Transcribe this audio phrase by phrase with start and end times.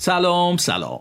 [0.00, 1.00] سلام سلام.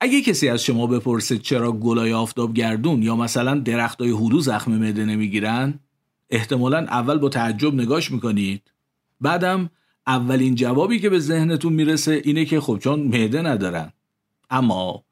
[0.00, 5.04] اگه کسی از شما بپرسه چرا گلای آفتاب گردون یا مثلا درختای هلو زخم معده
[5.04, 5.80] نمی‌گیرن
[6.30, 8.62] احتمالا اول با تعجب نگاش می‌کنید.
[9.20, 9.70] بعدم
[10.06, 13.92] اولین جوابی که به ذهنتون می‌رسه اینه که خب چون معده ندارن.
[14.50, 15.04] اما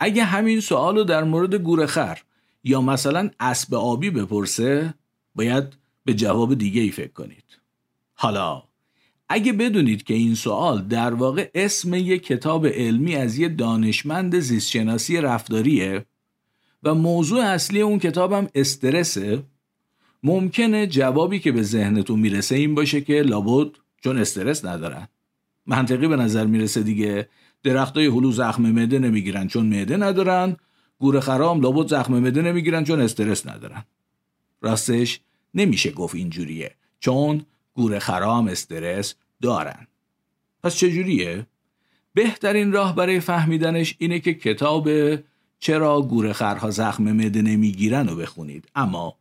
[0.00, 2.18] اگه همین سوال رو در مورد گورخر
[2.64, 4.94] یا مثلا اسب آبی بپرسه
[5.34, 5.64] باید
[6.04, 7.58] به جواب دیگه ای فکر کنید.
[8.14, 8.62] حالا
[9.32, 15.16] اگه بدونید که این سوال در واقع اسم یک کتاب علمی از یه دانشمند زیستشناسی
[15.16, 16.04] رفتاریه
[16.82, 19.42] و موضوع اصلی اون کتابم استرسه
[20.22, 23.70] ممکنه جوابی که به ذهنتون می‌رسه این باشه که لابد
[24.04, 25.08] چون استرس ندارن.
[25.66, 27.28] منطقی به نظر می‌رسه دیگه
[27.62, 30.56] درختای هلو زخم معده نمی‌گیرن چون معده ندارن
[30.98, 33.84] گور خرام لابد زخم معده نمی‌گیرن چون استرس ندارن.
[34.60, 35.20] راستش
[35.54, 37.42] نمیشه گفت اینجوریه چون
[37.74, 39.86] گور خرام استرس دارن.
[40.62, 41.46] پس چجوریه؟
[42.14, 44.88] بهترین راه برای فهمیدنش اینه که کتاب
[45.58, 48.68] چرا گورخرها زخم معده نمی‌گیرن رو بخونید.
[48.74, 49.16] اما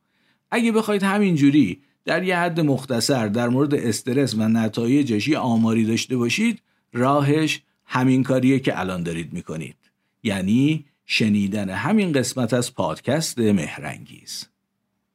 [0.52, 6.17] اگه بخواید همینجوری در یه حد مختصر در مورد استرس و نتایجش یه آماری داشته
[6.17, 6.61] باشید
[6.94, 9.75] راهش همین کاریه که الان دارید می‌کنید.
[10.23, 14.45] یعنی شنیدن همین قسمت از پادکست مهرنگیز.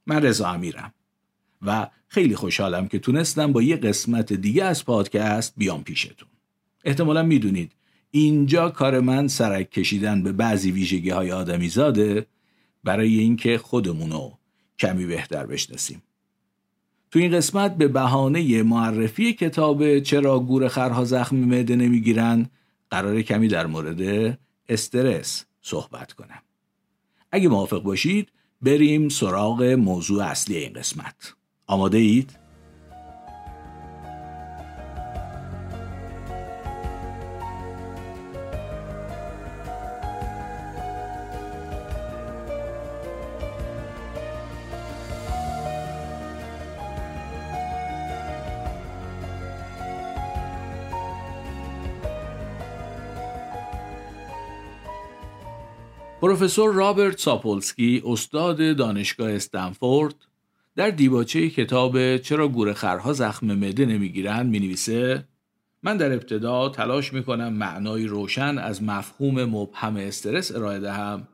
[0.06, 0.94] من رضا امیرم.
[1.66, 6.28] و خیلی خوشحالم که تونستم با یه قسمت دیگه از پادکست بیام پیشتون.
[6.84, 7.72] احتمالا می‌دونید
[8.10, 12.26] اینجا کار من سرک کشیدن به بعضی ویژگی های آدمی زاده
[12.84, 14.30] برای اینکه خودمونو
[14.78, 16.02] کمی بهتر بشناسیم.
[17.10, 22.46] تو این قسمت به بهانه معرفی کتاب چرا گور خرها زخم معده نمی‌گیرن
[22.90, 24.38] قرار کمی در مورد
[24.68, 26.42] استرس صحبت کنم.
[27.32, 28.28] اگه موافق باشید
[28.62, 31.34] بریم سراغ موضوع اصلی این قسمت.
[31.66, 32.44] آماده اید؟
[56.20, 60.23] پروفسور رابرت ساپولسکی استاد دانشگاه استنفورد
[60.76, 65.24] در دیباچه کتاب چرا گورخرها زخم معده نمی‌گیرند می نویسه
[65.82, 71.28] من در ابتدا تلاش می کنم معنای روشن از مفهوم مبهم استرس ارائه دهم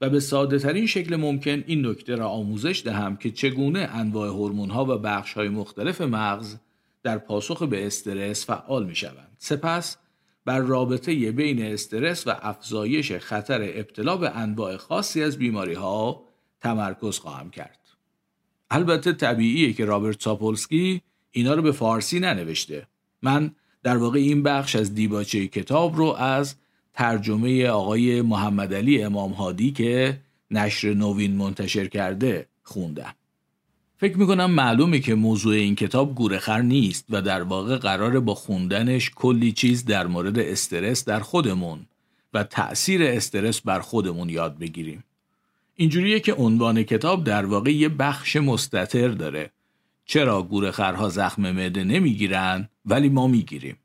[0.00, 4.70] و به ساده ترین شکل ممکن این نکته را آموزش دهم که چگونه انواع هورمون
[4.70, 6.56] ها و بخش های مختلف مغز
[7.02, 9.36] در پاسخ به استرس فعال می شوند.
[9.38, 9.96] سپس
[10.44, 16.24] بر رابطه بین استرس و افزایش خطر ابتلا به انواع خاصی از بیماری ها
[16.60, 17.81] تمرکز خواهم کرد.
[18.74, 21.00] البته طبیعیه که رابرت ساپولسکی
[21.30, 22.86] اینا رو به فارسی ننوشته.
[23.22, 23.50] من
[23.82, 26.54] در واقع این بخش از دیباچه کتاب رو از
[26.94, 33.14] ترجمه آقای محمد علی امام هادی که نشر نوین منتشر کرده خوندم.
[33.96, 39.10] فکر می‌کنم معلومه که موضوع این کتاب گورخر نیست و در واقع قراره با خوندنش
[39.14, 41.86] کلی چیز در مورد استرس در خودمون
[42.34, 45.04] و تأثیر استرس بر خودمون یاد بگیریم.
[45.76, 49.50] اینجوریه که عنوان کتاب در واقع یه بخش مستطر داره.
[50.04, 53.76] چرا گورخرها زخم معده نمی‌گیرن ولی ما می‌گیریم.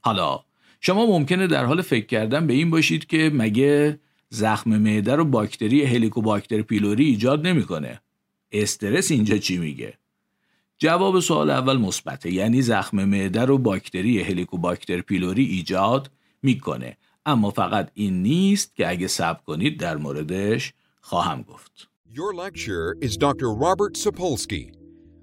[0.00, 0.40] حالا
[0.80, 3.98] شما ممکنه در حال فکر کردن به این باشید که مگه
[4.28, 8.00] زخم معده رو باکتری هلیکوباکتر پیلوری ایجاد نمی‌کنه.
[8.52, 9.98] استرس اینجا چی میگه؟
[10.78, 16.10] جواب سوال اول مثبته یعنی زخم معده رو باکتری هلیکوباکتر پیلوری ایجاد
[16.42, 16.96] می‌کنه
[17.26, 20.72] اما فقط این نیست که اگه صبر کنید در موردش
[21.05, 21.87] خواهم گفت.
[22.13, 23.53] Your lecturer is Dr.
[23.53, 24.73] Robert Sapolsky,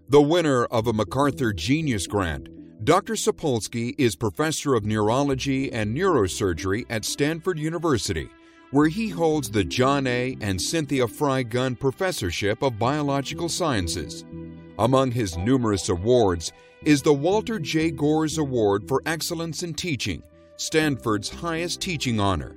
[0.09, 2.49] the winner of a MacArthur Genius Grant.
[2.85, 3.15] Dr.
[3.15, 8.31] Sapolsky is professor of neurology and neurosurgery at Stanford University,
[8.71, 10.39] where he holds the John A.
[10.41, 14.25] and Cynthia Fry Gunn Professorship of Biological Sciences.
[14.79, 16.53] Among his numerous awards
[16.85, 17.91] is the Walter J.
[17.91, 20.23] Gores Award for Excellence in Teaching,
[20.56, 22.55] Stanford's highest teaching honor.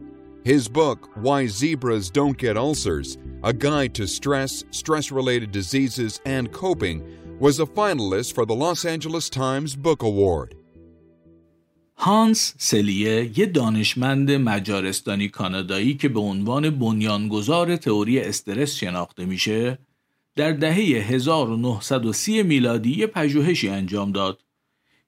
[0.52, 6.52] His book, Why Zebras Don't Get Ulcers A Guide to Stress, Stress Related Diseases, and
[6.52, 6.98] Coping,
[7.40, 10.54] was a finalist for the Los Angeles Times Book Award.
[11.96, 19.78] هانس سلیه یه دانشمند مجارستانی کانادایی که به عنوان بنیانگذار تئوری استرس شناخته میشه
[20.37, 24.40] در دهه 1930 میلادی یه پژوهشی انجام داد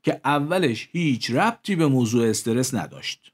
[0.02, 3.32] که اولش هیچ ربطی به موضوع استرس نداشت.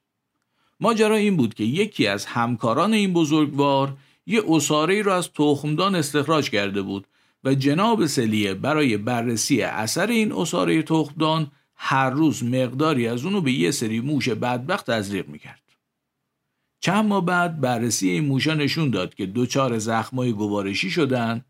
[0.85, 3.97] ماجرا این بود که یکی از همکاران این بزرگوار
[4.27, 7.07] یه اصاره رو از تخمدان استخراج کرده بود
[7.45, 13.53] و جناب سلیه برای بررسی اثر این اصاره تخمدان هر روز مقداری از اونو به
[13.53, 15.63] یه سری موش بدبخت تزریق می‌کرد.
[16.81, 21.45] چند ماه بعد بررسی این موشا نشون داد که دوچار زخمای گوارشی شدن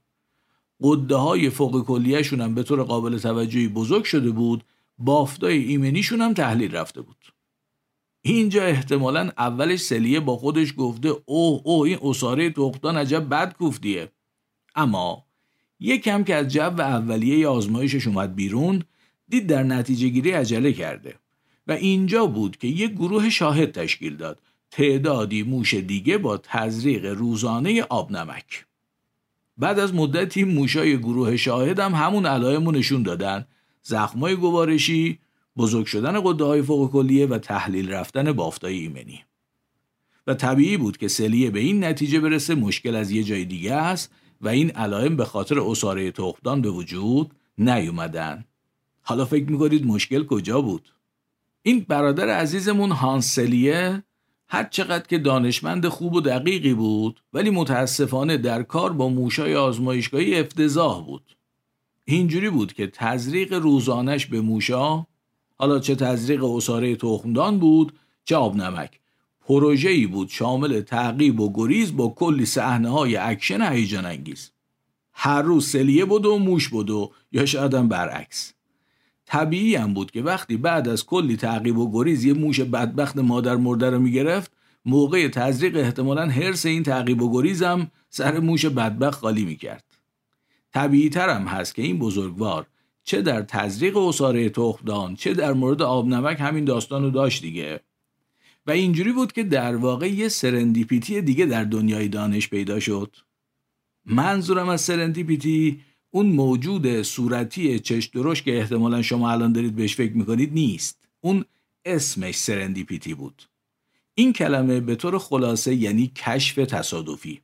[0.83, 4.65] قده های فوق کلیهشون هم به طور قابل توجهی بزرگ شده بود
[4.99, 7.34] بافتای ایمنیشون هم تحلیل رفته بود
[8.27, 14.13] اینجا احتمالا اولش سلیه با خودش گفته اوه اوه این اصاره تختان عجب بد کوفتیه
[14.75, 15.25] اما
[16.05, 18.83] کم که از جو اولیه آزمایشش اومد بیرون
[19.29, 21.15] دید در نتیجه گیری عجله کرده
[21.67, 24.39] و اینجا بود که یک گروه شاهد تشکیل داد.
[24.71, 28.67] تعدادی موش دیگه با تزریق روزانه آب نمک.
[29.59, 33.47] بعد از مدتی موشای گروه شاهد هم همون علائمو نشون دادن.
[33.83, 35.19] زخمای گوارشی
[35.57, 39.25] بزرگ شدن قده های فوق کلیه و تحلیل رفتن بافتای ایمنی.
[40.27, 44.13] و طبیعی بود که سلیه به این نتیجه برسه مشکل از یه جای دیگه است
[44.41, 48.45] و این علائم به خاطر اصاره تخمدان به وجود نیومدن.
[49.03, 50.89] حالا فکر می‌کنید مشکل کجا بود؟
[51.63, 54.03] این برادر عزیزمون هانس سلیه
[54.49, 60.41] هر چقدر که دانشمند خوب و دقیقی بود ولی متاسفانه در کار با موشای آزمایشگاهی
[60.41, 61.37] افتضاح بود.
[62.05, 65.07] اینجوری بود که تزریق روزانه‌ش به موشا
[65.55, 67.93] حالا چه تزریق عصاره تخمدان بود
[68.25, 69.01] چه آب نمک.
[69.47, 74.51] پروژه‌ای بود شامل تعقیب و گریز با کلی صحنه های اکشن هیجان انگیز.
[75.13, 78.53] هر روز سلیه بود و موش بود و یا شاید برعکس.
[79.27, 83.57] طبیعی هم بود که وقتی بعد از کلی تعقیب و گریز یه موش بدبخت مادر
[83.57, 84.53] مرده رو می‌گرفت
[84.85, 89.85] موقع تزریق احتمالا حرص این تعقیب و گریزم سر موش بدبخت خالی می‌کرد.
[90.73, 92.67] طبیعی هم هست که این بزرگوار
[93.05, 97.81] چه در تزریق اصاره تخمدان چه در مورد آب نمک همین داستان رو داشت دیگه.
[98.67, 103.17] و اینجوری بود که در واقع یه سرندیپیتی دیگه در دنیای دانش پیدا شد.
[104.07, 105.81] منظورم از سرندیپیتی
[106.11, 111.09] اون موجود صورتی چش درش که احتمالا شما الان دارید بهش فکر می‌کنید نیست.
[111.21, 111.45] اون
[111.85, 113.43] اسمش سرندیپیتی بود.
[114.15, 117.41] این کلمه به طور خلاصه یعنی کشف تصادفی.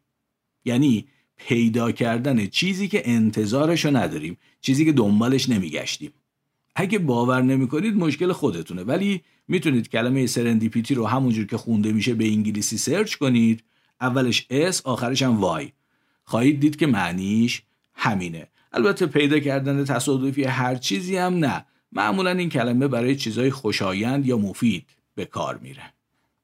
[0.65, 1.09] یعنی
[1.47, 6.13] پیدا کردن چیزی که انتظارشو نداریم چیزی که دنبالش نمیگشتیم.
[6.77, 12.27] اگه باور نمی‌کنید مشکل خودتونه ولی می‌تونید کلمه serendipity رو همونجور که خونده میشه به
[12.27, 13.65] انگلیسی سرچ کنید.
[14.01, 15.73] اولش S آخرش هم Y
[16.25, 17.63] خواهید دید که معنیش
[17.95, 18.47] همینه.
[18.73, 21.65] البته پیدا کردن تصادفی هر چیزی هم نه.
[21.93, 25.93] معمولا این کلمه برای چیزهای خوشایند یا مفید به کار میره.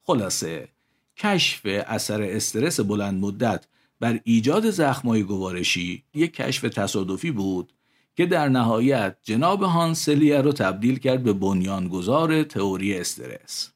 [0.03, 0.69] خلاصه
[1.17, 3.67] کشف اثر استرس بلند مدت
[4.01, 7.73] بر ایجاد زخمای گوارشی یک کشف تصادفی بود
[8.17, 13.73] که در نهایت جناب هانسلیه رو تبدیل کرد به بنیانگذار تئوری استرس.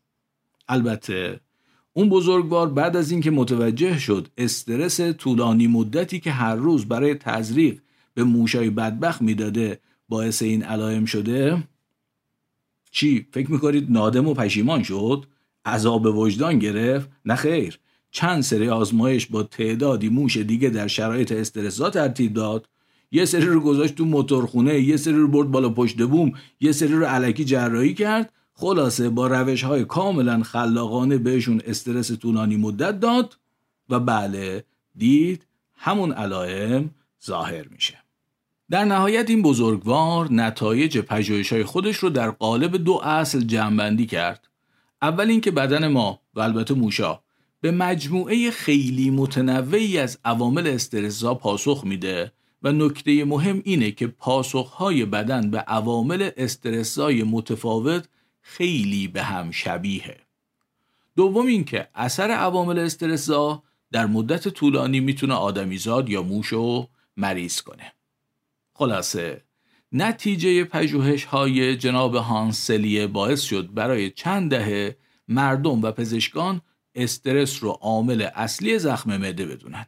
[0.68, 1.40] البته
[1.92, 7.80] اون بزرگوار بعد از اینکه متوجه شد استرس طولانی مدتی که هر روز برای تزریق
[8.14, 11.62] به موشای بدبخت می‌داده باعث این علائم شده
[12.90, 15.26] چی؟ فکر می‌کنید نادم و پشیمان شد؟
[15.64, 17.78] عذاب وجدان گرفت؟ نه خیر.
[18.10, 22.68] چند سری آزمایش با تعدادی موش دیگه در شرایط استرسا ترتیب داد.
[23.12, 26.92] یه سری رو گذاشت تو موتورخونه یه سری رو برد بالا پشت بوم یه سری
[26.92, 28.32] رو علکی جراحی کرد.
[28.54, 33.36] خلاصه با روش های کاملا خلاقانه بهشون استرس طولانی مدت داد
[33.88, 34.64] و بله
[34.96, 36.90] دید همون علائم
[37.26, 37.98] ظاهر میشه.
[38.70, 44.48] در نهایت این بزرگوار نتایج پژوهش های خودش رو در قالب دو اصل جمعبندی کرد.
[45.02, 47.20] اول اینکه بدن ما و البته موشا
[47.60, 55.04] به مجموعه خیلی متنوعی از عوامل استرسا پاسخ میده و نکته مهم اینه که پاسخهای
[55.04, 58.08] بدن به عوامل استرسای متفاوت
[58.40, 60.16] خیلی به هم شبیه
[61.16, 63.62] دوم اینکه اثر عوامل استرسا
[63.92, 67.92] در مدت طولانی می‌تونه آدمیزاد یا موشو مریض کنه.
[68.72, 69.44] خلاصه
[69.92, 74.96] نتیجه پژوهش های جناب هانسلیه باعث شد برای چند دهه
[75.28, 76.60] مردم و پزشکان
[77.00, 79.86] استرس رو عامل اصلی زخم معده بدونن.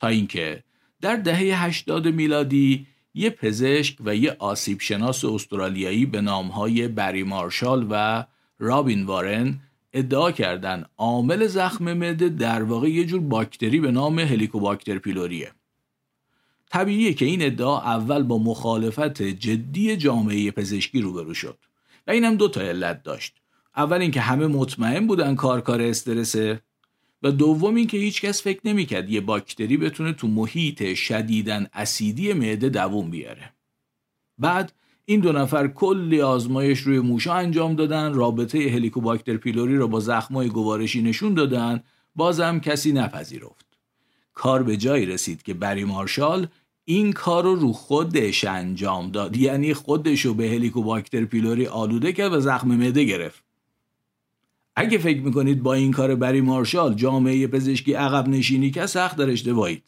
[0.00, 0.64] تا اینکه
[1.00, 7.86] در دهه 80 میلادی یه پزشک و یه آسیب شناس استرالیایی به نامهای بری مارشال
[7.90, 8.24] و
[8.58, 9.60] رابین وارن
[9.92, 15.52] ادعا کردن عامل زخم معده در واقع یه جور باکتری به نام هلیکوباکتر پیلوریه.
[16.70, 21.58] طبیعیه که این ادعا اول با مخالفت جدی جامعه پزشکی روبرو شد
[22.06, 23.43] و اینم دو تا علت داشت.
[23.76, 26.60] اول اینکه همه مطمئن بودن کار کار استرسه
[27.22, 33.10] و دوم اینکه هیچکس فکر نمی‌کرد یه باکتری بتونه تو محیط شدیدن اسیدی معده دووم
[33.10, 33.52] بیاره.
[34.38, 34.72] بعد
[35.04, 40.48] این دو نفر کلی آزمایش روی موشا انجام دادن رابطه هلیکوباکتر پیلوری رو با زخمای
[40.48, 41.82] گوارشی نشون دادن
[42.16, 43.66] بازم کسی نپذیرفت.
[44.34, 46.46] کار به جایی رسید که بری مارشال
[46.84, 49.36] این کار رو رو خودش انجام داد.
[49.36, 53.44] یعنی خودش رو به هلیکوباکتر پیلوری آلوده کرد و زخم معده گرفت.
[54.76, 59.30] اگه فکر می‌کنید با این کار بری مارشال جامعه پزشکی عقب نشینی که سخت در
[59.30, 59.82] اشتباهید.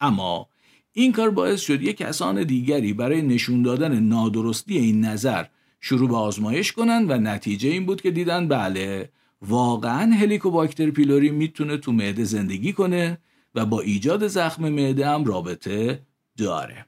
[0.00, 0.48] اما
[0.92, 5.44] این کار باعث شد یک کسان دیگری برای نشون دادن نادرستی این نظر
[5.80, 9.10] شروع به آزمایش کنند و نتیجه این بود که دیدن بله
[9.42, 13.18] واقعا هلیکوباکتر پیلوری می‌تونه تو معده زندگی کنه
[13.54, 16.02] و با ایجاد زخم معده هم رابطه
[16.36, 16.86] داره.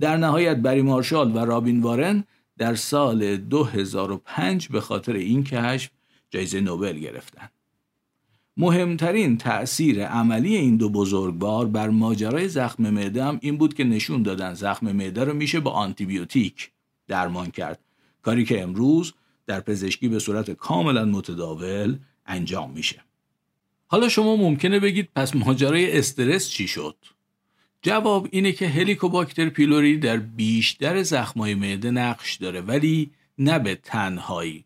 [0.00, 2.24] در نهایت بری مارشال و رابین وارن
[2.58, 5.90] در سال 2005 به خاطر این کشف
[6.30, 7.48] جایزه نوبل گرفتن.
[8.56, 14.22] مهمترین تأثیر عملی این دو بزرگوار بر ماجرای زخم معده هم این بود که نشون
[14.22, 16.70] دادن زخم معده رو میشه با آنتیبیوتیک
[17.08, 17.78] درمان کرد.
[18.22, 19.14] کاری که امروز
[19.46, 23.02] در پزشکی به صورت کاملا متداول انجام میشه.
[23.86, 26.96] حالا شما ممکنه بگید پس ماجرای استرس چی شد؟
[27.82, 34.64] جواب اینه که هلیکوباکتر پیلوری در بیشتر زخمای معده نقش داره ولی نه به تنهایی.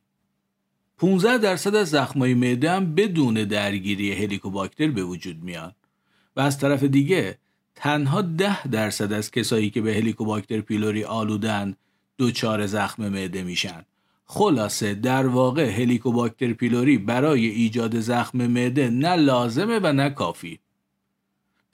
[1.02, 5.75] 15 درصد از زخمای معده هم بدون درگیری هلیکوباکتر به وجود میاد
[6.37, 7.38] و از طرف دیگه
[7.75, 11.76] تنها 10 درصد از کسایی که به هلیکوباکتر پیلوری آلودن
[12.18, 13.85] دچار زخم معده میشن.
[14.25, 20.59] خلاصه در واقع هلیکوباکتر پیلوری برای ایجاد زخم معده نه لازمه و نه کافی.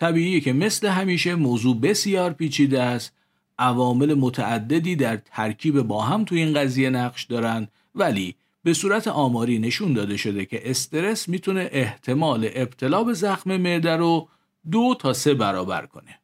[0.00, 3.12] طبیعیه که مثل همیشه موضوع بسیار پیچیده است.
[3.58, 8.34] عوامل متعددی در ترکیب با هم تو این قضیه نقش دارن ولی
[8.68, 14.28] به صورت آماری نشون داده شده که استرس می‌تونه احتمال ابتلا به زخم معده رو
[14.70, 16.18] دو تا سه برابر کنه.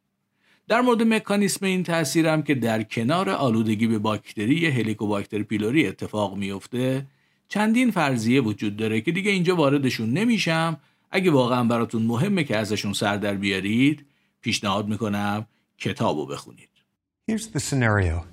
[0.68, 7.06] در مورد مکانیسم این تاثیرم که در کنار آلودگی به باکتری هلیکوباکتر پیلوری اتفاق میفته
[7.48, 12.92] چندین فرضیه وجود داره که دیگه اینجا واردشون نمیشم اگه واقعا براتون مهمه که ازشون
[12.92, 14.06] سر در بیارید
[14.40, 15.46] پیشنهاد می‌کنم
[15.78, 16.68] کتابو بخونید.
[17.30, 18.24] Here's the scenario.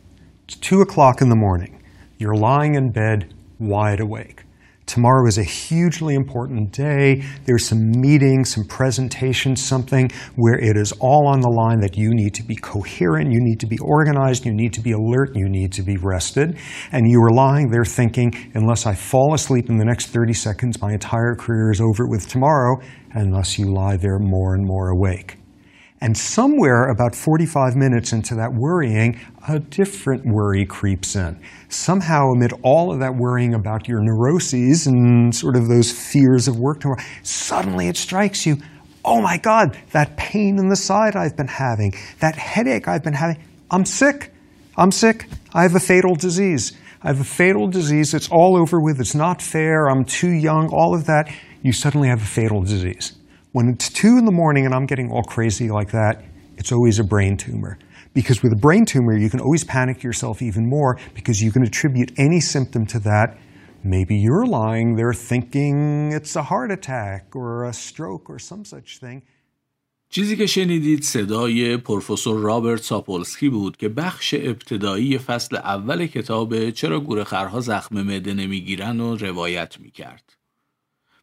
[0.47, 1.73] It's two o'clock in the morning.
[2.19, 4.43] You're lying in bed wide awake.
[4.87, 7.23] Tomorrow is a hugely important day.
[7.45, 12.13] There's some meeting, some presentation, something where it is all on the line that you
[12.13, 15.47] need to be coherent, you need to be organized, you need to be alert, you
[15.47, 16.57] need to be rested.
[16.91, 20.81] And you are lying there thinking, unless I fall asleep in the next 30 seconds,
[20.81, 22.81] my entire career is over with tomorrow,
[23.13, 25.37] unless you lie there more and more awake.
[26.01, 31.39] And somewhere about 45 minutes into that worrying, a different worry creeps in.
[31.70, 36.58] Somehow, amid all of that worrying about your neuroses and sort of those fears of
[36.58, 38.58] work tomorrow, suddenly it strikes you
[39.03, 43.13] oh my God, that pain in the side I've been having, that headache I've been
[43.13, 44.31] having, I'm sick.
[44.77, 45.27] I'm sick.
[45.53, 46.74] I have a fatal disease.
[47.03, 48.13] I have a fatal disease.
[48.13, 49.00] It's all over with.
[49.00, 49.89] It's not fair.
[49.89, 50.70] I'm too young.
[50.70, 51.34] All of that.
[51.63, 53.13] You suddenly have a fatal disease.
[53.52, 56.25] When it's two in the morning and I'm getting all crazy like that,
[56.58, 57.78] it's always a brain tumor.
[58.12, 61.62] Because with a brain tumor, you can always panic yourself even more because you can
[61.62, 63.38] attribute any symptom to that.
[63.84, 68.98] Maybe you're lying there thinking it's a heart attack or a stroke or some such
[68.98, 69.22] thing.
[70.08, 77.00] چیزی که شنیدید صدای پروفسور رابرت ساپولسکی بود که بخش ابتدایی فصل اول کتاب چرا
[77.00, 80.36] گورخرها زخم معده نمیگیرن و روایت میکرد.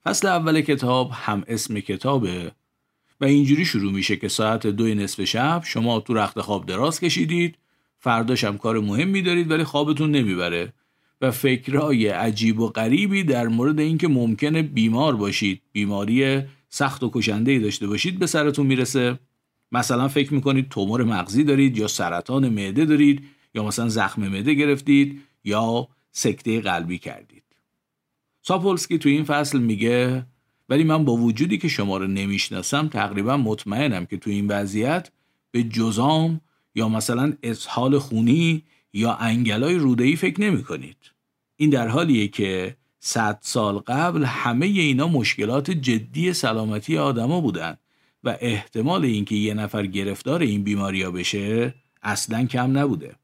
[0.09, 2.53] فصل اول کتاب هم اسم کتابه
[3.21, 7.59] و اینجوری شروع میشه که ساعت دو نصف شب شما تو رخت خواب دراز کشیدید
[7.99, 10.73] فرداش هم کار مهمی دارید ولی خوابتون نمی‌بره
[11.21, 17.59] و فکرای عجیب و غریبی در مورد اینکه ممکنه بیمار باشید بیماری سخت و کشنده
[17.59, 19.19] داشته باشید به سرتون می‌رسه.
[19.73, 23.25] مثلا فکر می‌کنید تومور مغزی دارید یا سرطان معده دارید
[23.55, 27.38] یا مثلا زخم معده گرفتید یا سکته قلبی کردید.
[28.49, 30.27] ساپولسکی تو این فصل میگه
[30.69, 35.11] ولی من با وجودی که شما رو نمی‌شناسم تقریبا مطمئنم که تو این وضعیت
[35.51, 36.41] به جزام
[36.75, 38.63] یا مثلا اسهال خونی
[38.93, 40.97] یا انگلای رودهی فکر نمی کنید.
[41.57, 47.77] این در حالیه که صد سال قبل همه اینا مشکلات جدی سلامتی آدما بودن
[48.25, 53.15] و احتمال اینکه یه نفر گرفتار این بیماریا بشه اصلا کم نبوده.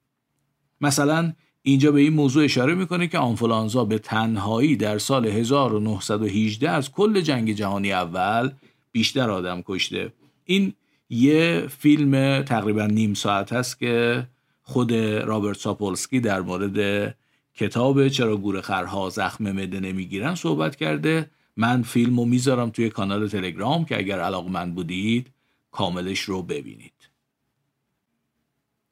[0.81, 1.33] مثلا
[1.66, 7.21] اینجا به این موضوع اشاره می‌کنه که آنفولانزا به تنهایی در سال 1918 از کل
[7.21, 8.50] جنگ جهانی اول
[8.92, 10.12] بیشتر آدم کشته.
[10.44, 10.73] این
[11.11, 14.26] یه فیلم تقریبا نیم ساعت هست که
[14.62, 17.14] خود رابرت ساپولسکی در مورد
[17.54, 21.30] کتاب چرا گور خرها زخم مده نمی‌گیرن صحبت کرده.
[21.56, 25.26] من فیلم رو می‌ذارم توی کانال تلگرام که اگر علاقمند بودید
[25.71, 27.13] کاملش رو ببینید.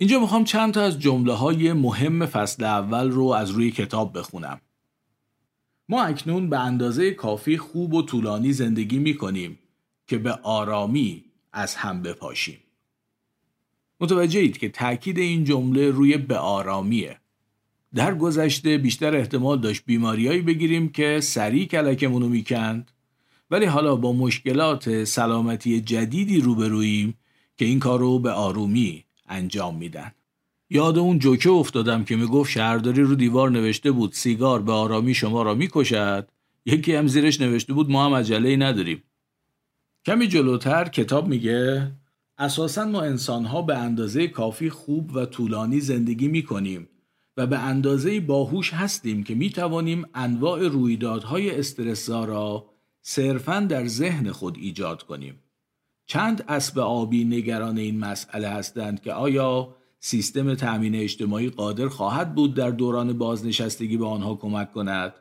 [0.03, 4.61] اینجا می‌خوام چند تا از جمله های مهم فصل اول رو از روی کتاب بخونم.
[5.89, 9.59] ما اکنون به اندازه کافی خوب و طولانی زندگی می‌کنیم
[10.07, 12.59] که به آرامی از هم بپاشیم.
[14.01, 17.17] متوجه اید که تاکید این جمله روی به آرامیه
[17.95, 22.91] در گذشته بیشتر احتمال داشت بیماریایی بگیریم که سریع کلکمونو می‌کند
[23.51, 27.15] ولی حالا با مشکلات سلامتی جدیدی روبروییم
[27.57, 30.13] که این کار رو به آرومی انجام میدن.
[30.71, 35.43] یاد اون جوکه افتادم که می‌گفت شهرداری رو دیوار نوشته بود سیگار به آرامی شما
[35.43, 36.29] را می‌کشد.
[36.67, 39.03] یکی هم زیرش نوشته بود ما هم عجله ای نداریم.
[40.07, 41.93] کمی جلوتر کتاب میگه
[42.39, 46.89] اساسا ما انسانها به اندازه کافی خوب و طولانی زندگی می‌کنیم
[47.37, 52.67] و به اندازه باهوش هستیم که می‌توانیم انواع رویدادهای استرسا را
[53.03, 55.42] صرفا در ذهن خود ایجاد کنیم.
[56.07, 62.55] چند اسب آبی نگران این مسئله هستند که آیا سیستم تأمین اجتماعی قادر خواهد بود
[62.55, 65.15] در دوران بازنشستگی به آنها کمک کند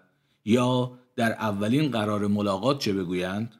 [0.45, 3.55] یا در اولین قرار ملاقات چه بگویند؟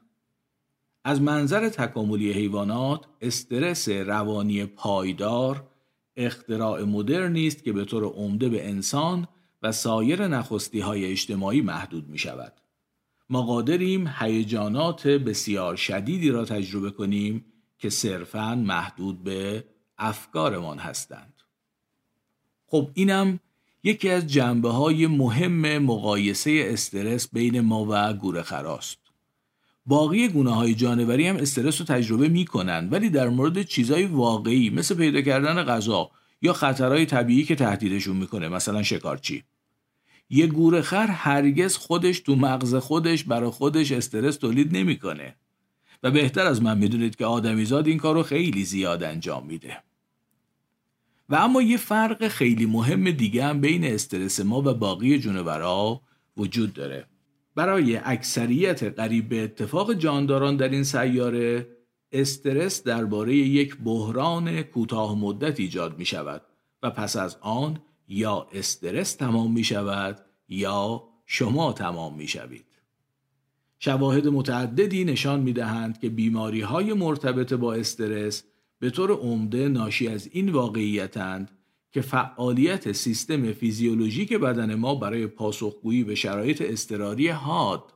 [1.03, 5.67] از منظر تکاملی حیوانات استرس روانی پایدار
[6.15, 9.27] اختراع مدرنی است که به طور عمده به انسان
[9.61, 12.60] و سایر نخستی های اجتماعی محدود می شود.
[13.31, 17.45] ما قادریم هیجانات بسیار شدیدی را تجربه کنیم
[17.79, 19.63] که صرفاً محدود به
[19.97, 21.33] افکارمان هستند.
[22.67, 23.39] خب اینم
[23.83, 28.97] یکی از جنبه های مهم مقایسه استرس بین ما و گوره خراست.
[29.85, 34.95] باقی گونه های جانوری هم استرس رو تجربه می‌کنن ولی در مورد چیزای واقعی مثل
[34.95, 36.11] پیدا کردن غذا
[36.41, 39.43] یا خطرهای طبیعی که تهدیدشون می‌کنه مثلا شکارچی
[40.33, 45.35] یه گورخر هرگز خودش تو مغز خودش برای خودش استرس تولید نمی‌کنه.
[46.03, 49.77] و بهتر از من می‌دونید که آدمیزاد این کار رو خیلی زیاد انجام میده.
[51.29, 56.01] و اما یه فرق خیلی مهم دیگه هم بین استرس ما و باقی جونورا
[56.37, 57.05] وجود داره.
[57.55, 61.67] برای اکثریت قریب به اتفاق جانداران در این سیاره
[62.11, 66.41] استرس درباره یک بحران کوتاه مدت ایجاد می شود
[66.83, 67.79] و پس از آن
[68.11, 72.65] یا استرس تمام می شود یا شما تمام می شوید.
[73.79, 78.43] شواهد متعددی نشان می دهند که بیماری های مرتبط با استرس
[78.79, 81.51] به طور عمده ناشی از این واقعیتند
[81.91, 87.93] که فعالیت سیستم فیزیولوژیک بدن ما برای پاسخگویی به شرایط اضطراری حاد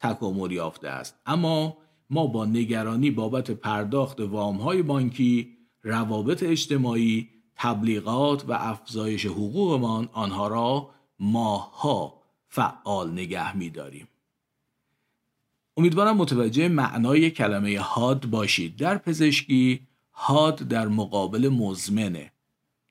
[0.00, 1.78] تکامل یافته است اما
[2.10, 10.90] ما با نگرانی بابت پرداخت وامهای بانکی روابط اجتماعی تبلیغات و افزایش حقوقمان آنها را
[11.20, 12.14] ماها
[12.48, 14.08] فعال نگه می داریم.
[15.76, 18.76] امیدوارم متوجه معنای کلمه حاد باشید.
[18.76, 22.32] در پزشکی حاد در مقابل مزمنه.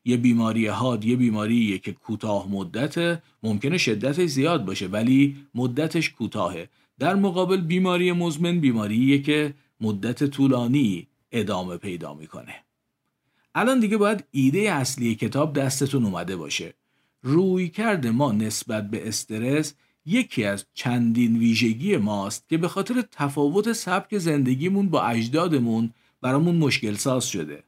[0.06, 6.70] یه بیماری حاد یه بیماریه که کوتاه مدته ممکنه شدتش زیاد باشه ولی مدتش کوتاهه
[7.00, 12.56] در مقابل بیماری مزمن بیماریه که مدت طولانی ادامه پیدا می‌کنه
[13.56, 16.74] الان دیگه باید ایده اصلی کتاب دستتون اومده باشه.
[17.22, 19.74] روی کرده ما نسبت به استرس
[20.06, 26.94] یکی از چندین ویژگی ماست که به خاطر تفاوت سبک زندگیمون با اجدادمون برامون مشکل
[26.94, 27.64] ساز شده.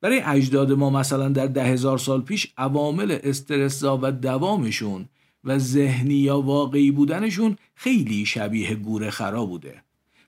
[0.00, 5.08] برای اجداد ما مثلا در ده هزار سال پیش عوامل استرسزا و دوامشون
[5.44, 9.82] و ذهنی یا واقعی بودنشون خیلی شبیه گوره خرا بوده.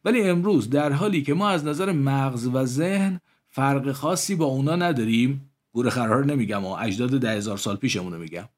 [0.04, 3.20] ولی امروز در حالی که ما از نظر مغز و ذهن
[3.54, 5.50] فرق خاصی با اونا نداریم.
[5.72, 8.48] گوره خرا رو نمیگم و اجداد ده هزار سال پیشمون رو میگم.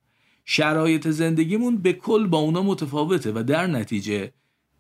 [0.45, 4.33] شرایط زندگیمون به کل با اونا متفاوته و در نتیجه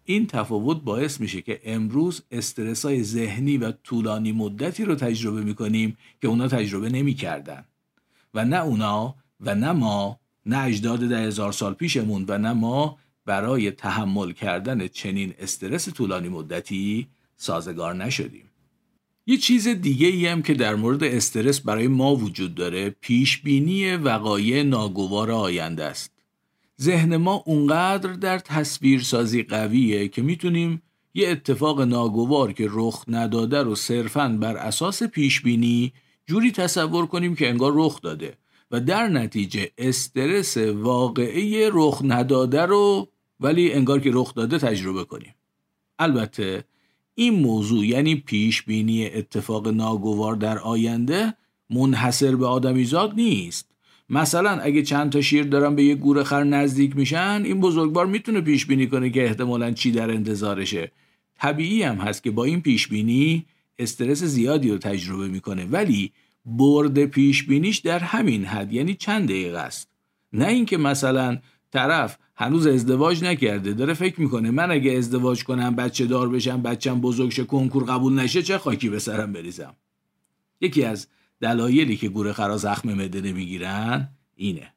[0.04, 5.96] این تفاوت باعث میشه که امروز استرس های ذهنی و طولانی مدتی رو تجربه می‌کنیم
[6.22, 7.64] که اونا تجربه نمی‌کردن.
[8.34, 12.98] و نه اونا و نه ما نه اجداد ده هزار سال پیشمون و نه ما
[13.26, 18.44] برای تحمل کردن چنین استرس طولانی مدتی سازگار نشدیم.
[19.26, 23.96] یه چیز دیگه ای هم که در مورد استرس برای ما وجود داره پیش بینی
[23.96, 26.12] وقایع ناگوار آینده است.
[26.80, 30.82] ذهن ما اونقدر در تصویرسازی قویه که می‌تونیم
[31.14, 35.92] یه اتفاق ناگوار که رخ نداده رو صرفاً بر اساس پیش بینی
[36.26, 38.36] جوری تصور کنیم که انگار رخ داده
[38.70, 43.08] و در نتیجه استرس واقعی رخ نداده رو
[43.40, 45.34] ولی انگار که رخ داده تجربه کنیم
[45.98, 46.64] البته
[47.14, 51.34] این موضوع یعنی پیش بینی اتفاق ناگوار در آینده
[51.70, 53.70] منحصر به آدمیزاد نیست.
[54.08, 58.40] مثلا اگه چند تا شیر دارن به یه گوره خر نزدیک میشن این بزرگوار می‌تونه
[58.40, 60.92] پیش بینی کنه که احتمالا چی در انتظارشه.
[61.38, 63.44] طبیعی هم هست که با این پیش بینی
[63.78, 66.12] استرس زیادی رو تجربه می‌کنه ولی
[66.46, 69.88] برد پیش بینیش در همین حد یعنی چند دقیقه است.
[70.32, 71.38] نه اینکه مثلا
[71.74, 77.00] طرف هنوز ازدواج نکرده داره فکر می‌کنه من اگه ازدواج کنم بچه دار بشم بچم
[77.00, 79.74] بزرگ شه کنکور قبول نشه چه خاکی به سرم بریزم؟
[80.60, 81.06] یکی از
[81.40, 84.73] دلایلی که گورخرا زخم معده نمی‌گیرن اینه.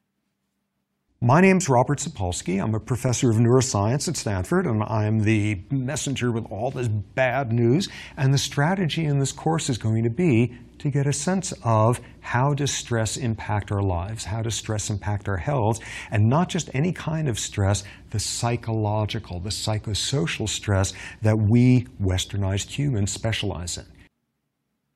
[1.20, 2.62] My name's Robert Sapolsky.
[2.62, 7.52] I'm a professor of neuroscience at Stanford, and I'm the messenger with all this bad
[7.52, 7.88] news.
[8.16, 12.00] And the strategy in this course is going to be to get a sense of
[12.20, 15.80] how does stress impact our lives, how does stress impact our health,
[16.12, 22.70] and not just any kind of stress, the psychological, the psychosocial stress that we westernized
[22.70, 23.86] humans specialize in.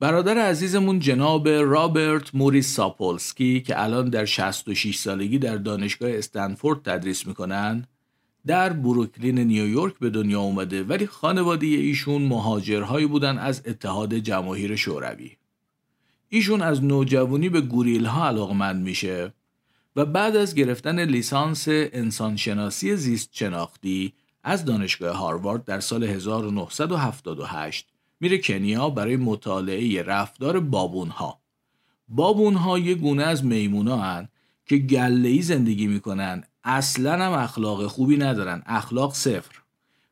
[0.03, 7.27] برادر عزیزمون جناب رابرت موریس ساپولسکی که الان در 66 سالگی در دانشگاه استنفورد تدریس
[7.27, 7.87] می‌کنن
[8.47, 15.31] در بروکلین نیویورک به دنیا اومده ولی خانواده ایشون مهاجرهایی بودن از اتحاد جماهیر شوروی.
[16.29, 19.33] ایشون از نوجوانی به گوریل ها علاقمند میشه
[19.97, 24.13] و بعد از گرفتن لیسانس انسانشناسی زیست شناختی
[24.45, 27.92] از دانشگاه هاروارد در سال 1978
[28.23, 31.41] میره کنیا برای مطالعه رفتار بابون ها.
[32.09, 34.29] بابون ها یه گونه از میمونا هن
[34.67, 38.63] که گله زندگی می‌کنن اصلا هم اخلاق خوبی ندارن.
[38.67, 39.55] اخلاق صفر.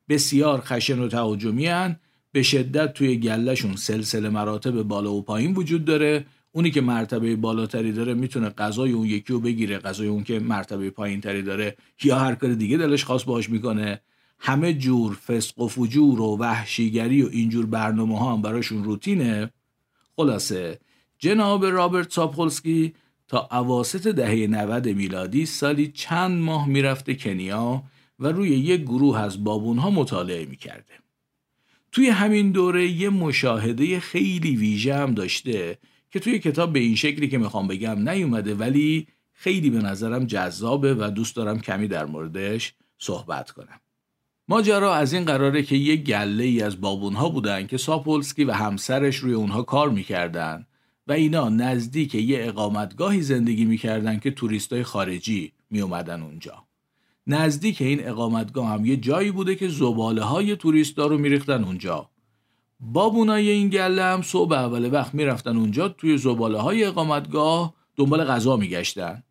[0.09, 1.97] بسیار خشن و تهاجمی هن.
[2.33, 6.27] به شدت توی گلهشون سلسله مراتب بالا و پایین وجود داره.
[6.53, 9.79] اونی که مرتبه بالاتری داره می‌تونه غذای اون یکی رو بگیره.
[9.79, 14.01] غذای اون که مرتبه پایین تری داره یا هر کار دیگه دلش خواست باش می‌کنه.
[14.41, 19.51] همه جور فسق و فجور و وحشیگری و اینجور برنامه ها هم براشون روتینه.
[20.17, 20.81] خلاصه
[21.19, 22.95] جناب رابرت ساپولسکی
[23.29, 27.83] تا اواسط دهه 90 میلادی سالی چند ماه می‌رفته کنیا
[28.19, 30.95] و روی یک گروه از بابون ها مطالعه می‌کرده.
[31.93, 35.79] توی همین دوره یه مشاهده خیلی ویژه هم داشته
[36.11, 40.95] که توی کتاب به این شکلی که می‌خوام بگم نیومده ولی خیلی به نظرم جذابه
[40.95, 43.81] و دوست دارم کمی در موردش صحبت کنم.
[44.51, 48.53] ماجرا از این قراره که یه گله ای از بابون ها بودن که ساپولسکی و
[48.53, 50.67] همسرش روی اونها کار می‌کردن
[51.07, 56.65] و اینا نزدیک یه اقامتگاهی زندگی می‌کردن که توریستای خارجی میومدن اونجا.
[57.27, 62.11] نزدیک این اقامتگاه هم یه جایی بوده که زباله های توریستا رو میریختن اونجا.
[62.81, 68.57] بابونای این گله هم صبح اول وقت می‌رفتن اونجا توی زباله های اقامتگاه دنبال غذا
[68.57, 69.23] میگشتن.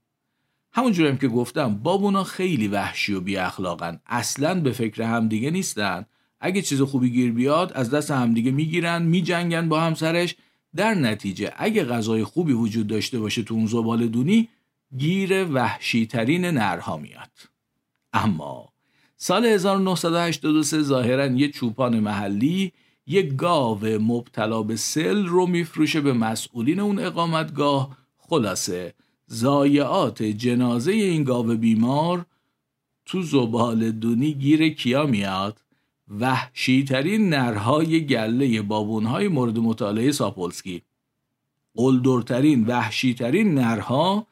[0.71, 6.05] همونجور هم که گفتم بابونا خیلی وحشی و بی اخلاقن اصلا به فکر همدیگه نیستن.
[6.41, 10.35] اگه چیز خوبی گیر بیاد از دست همدیگه می‌گیرن میجنگن با همسرش.
[10.75, 14.49] در نتیجه اگه غذای خوبی وجود داشته باشه تو اون زبال دونی
[14.97, 17.31] گیر وحشی ترین نرها میاد.
[18.13, 18.69] اما
[19.17, 22.71] سال 1983 ظاهرا یه چوپان محلی
[23.07, 27.97] یه گاو مبتلا به سل رو میفروشه به مسئولین اون اقامتگاه.
[28.17, 28.93] خلاصه
[29.31, 32.25] زایعات جنازه این گاو بیمار
[33.05, 35.61] تو زبال دونی گیر کیا میاد؟
[36.19, 40.81] وحشیترین نرهای گله بابونهای مورد مطالعه ساپولسکی.
[41.75, 44.27] قلدرترین وحشیترین نرها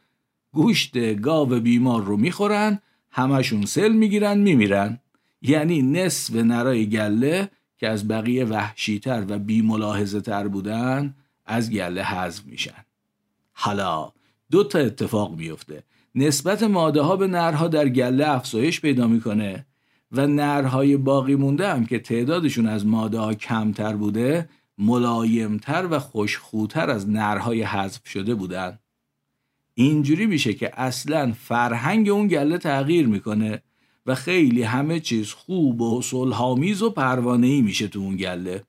[0.54, 2.80] گوشت گاو بیمار رو می‌خورن
[3.12, 5.00] همشون سل می‌گیرن میمیرن.
[5.42, 12.46] یعنی نصف نرای گله که از بقیه وحشیتر و بیملاحظه تر بودن از گله حذف
[12.46, 12.86] میشن.
[13.54, 14.12] حالا
[14.52, 15.84] دو تا اتفاق میفته
[16.16, 19.66] نسبت ماده ها به نرها در گله افزایش پیدا می‌کنه
[20.12, 26.90] و نرهای باقی مونده هم که تعدادشون از ماده ها کمتر بوده ملایمتر و خوشخوتر
[26.90, 28.80] از نرهای حذف شده بودن.
[29.74, 33.62] اینجوری میشه که اصلا فرهنگ اون گله تغییر می‌کنه
[34.06, 38.64] و خیلی همه چیز خوب و صلحآمیز و پروانه‌ای میشه تو اون گله.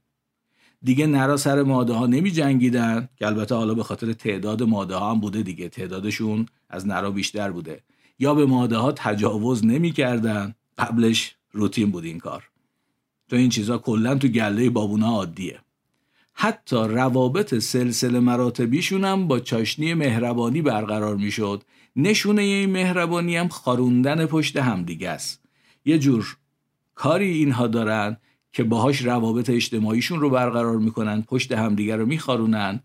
[0.82, 5.10] دیگه نرا سر ماده ها نمی جنگیدن که البته حالا به خاطر تعداد ماده ها
[5.10, 7.82] هم بوده دیگه تعدادشون از نرا بیشتر بوده.
[8.18, 12.48] یا به ماده ها تجاوز نمی کردن قبلش روتین بود این کار.
[13.28, 15.60] تو این چیزا کلا تو گله بابونا عادیه.
[16.32, 21.64] حتی روابط سلسله مراتبیشون هم با چاشنی مهربانی برقرار می‌شد.
[21.96, 25.44] نشونه این مهربانی هم خاروندن پشت همدیگه است.
[25.84, 26.36] یه جور
[26.94, 28.16] کاری اینها دارن
[28.58, 32.80] که باهاش روابط اجتماعیشون رو برقرار می‌کنن پشت همدیگر رو میخارونن.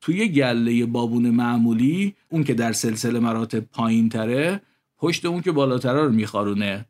[0.00, 4.60] توی گله بابون معمولی اون که در سلسله مراتب پایین تره
[4.98, 6.86] پشت اون که بالاتره رو میخارونه.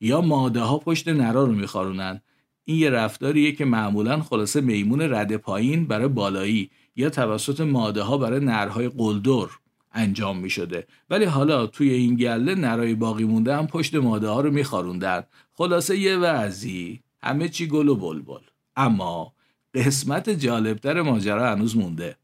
[0.00, 2.20] یا ماده ها پشت نرا رو میخارونن.
[2.64, 8.18] این یه رفتاریه که معمولا خلاصه میمون رد پایین برای بالایی یا توسط ماده ها
[8.18, 9.48] برای نرهای قلدر
[9.92, 14.40] انجام می شده ولی حالا توی این گله نرای باقی مونده هم پشت ماده ها
[14.40, 15.22] رو میخاروندن.
[15.52, 17.02] خلاصه یه وضعی.
[17.22, 18.40] همه چی گل و بلبل.
[18.76, 19.32] اما
[19.74, 22.16] قسمت جالبتر ماجرا هنوز مونده.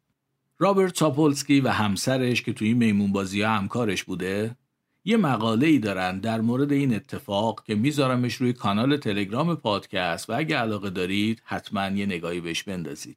[0.59, 4.57] رابرت تاپولسکی و همسرش که توی میمون بازی همکارش بوده
[5.05, 10.33] یه مقاله ای دارن در مورد این اتفاق که میذارمش روی کانال تلگرام پادکست و
[10.37, 13.17] اگه علاقه دارید حتما یه نگاهی بهش بندازید.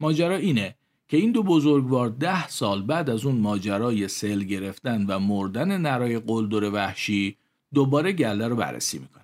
[0.00, 0.74] ماجرا اینه
[1.08, 6.18] که این دو بزرگوار ده سال بعد از اون ماجرای سل گرفتن و مردن نرای
[6.18, 7.36] قلدر وحشی
[7.74, 9.21] دوباره گله رو بررسی می‌کنن.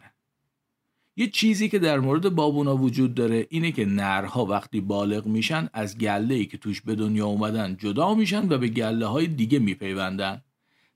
[1.18, 5.98] یه چیزی که در مورد بابونا وجود داره اینه که نرها وقتی بالغ میشن از
[5.98, 10.42] گله ای که توش به دنیا اومدن جدا میشن و به گله های دیگه میپیوندن.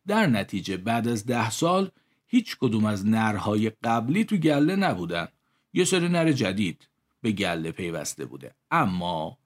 [0.07, 1.91] در نتیجه بعد از ده سال
[2.27, 5.29] هیچ کدوم از نرهای قبلی تو گله نبودن.
[5.73, 6.89] یه سری نر جدید
[7.23, 8.55] به گله پیوسته بوده.
[8.71, 9.39] اما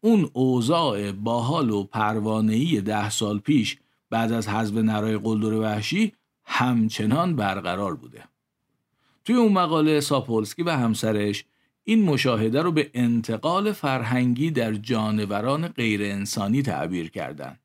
[0.00, 3.78] اون اوضاع باحال و پروانهی ده سال پیش
[4.10, 6.12] بعد از حذف نرای قلدر وحشی
[6.44, 8.33] همچنان برقرار بوده.
[9.24, 11.44] توی اون مقاله ساپولسکی و همسرش
[11.84, 17.60] این مشاهده رو به انتقال فرهنگی در جانوران غیر انسانی تعبیر کردند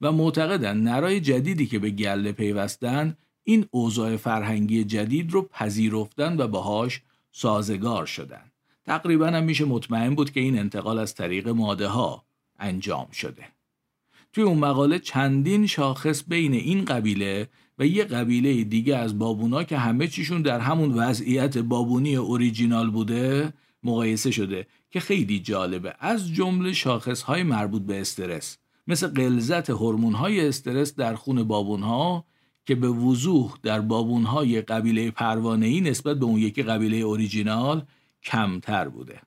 [0.00, 6.48] و معتقدن نرای جدیدی که به گله پیوستن این اوضاع فرهنگی جدید رو پذیرفتن و
[6.48, 7.00] باهاش
[7.32, 8.52] سازگار شدن.
[8.84, 12.24] تقریبا هم میشه مطمئن بود که این انتقال از طریق ماده ها
[12.58, 13.44] انجام شده.
[14.32, 17.48] توی اون مقاله چندین شاخص بین این قبیله
[17.78, 23.52] و یه قبیله دیگه از بابونا که همه چیشون در همون وضعیت بابونی اوریجینال بوده
[23.82, 25.94] مقایسه شده که خیلی جالبه.
[26.00, 28.58] از جمله شاخص های مربوط به استرس.
[28.86, 32.24] مثل قلزت هورمون های استرس در خون بابون ها
[32.66, 37.82] که به وضوح در بابون های قبیله پروانه‌ای نسبت به اون یکی قبیله اوریجینال
[38.22, 39.20] کمتر بوده.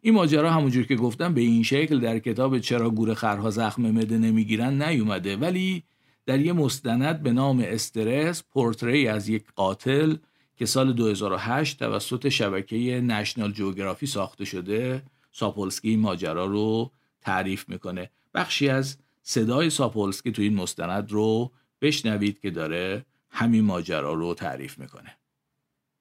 [0.00, 4.18] این ماجرا همونجور که گفتم به این شکل در کتاب چرا گور خرها زخم مده
[4.18, 5.82] نمی‌گیرن نیومده ولی
[6.28, 10.16] در یه مستند به نام استرس پورتری از یک قاتل
[10.56, 18.10] که سال 2008 توسط شبکه نشنال جوگرافی ساخته شده ساپولسکی ماجرا رو تعریف می‌کنه.
[18.34, 24.78] بخشی از صدای ساپولسکی تو این مستند رو بشنوید که داره همین ماجرا رو تعریف
[24.78, 25.17] می‌کنه.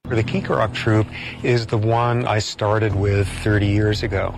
[0.09, 1.05] The Kikarok troop
[1.43, 4.33] is the one I started with 30 years ago.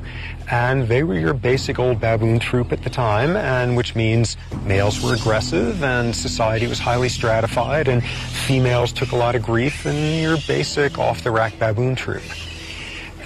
[0.50, 5.00] And they were your basic old baboon troop at the time, and which means males
[5.00, 10.22] were aggressive and society was highly stratified and females took a lot of grief and
[10.22, 12.24] your basic off-the-rack baboon troop.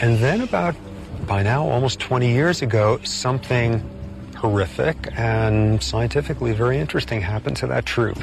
[0.02, 0.76] And then about,
[1.26, 3.82] by now, almost 20 years ago, something
[4.36, 8.18] horrific and scientifically very interesting happened to that troop.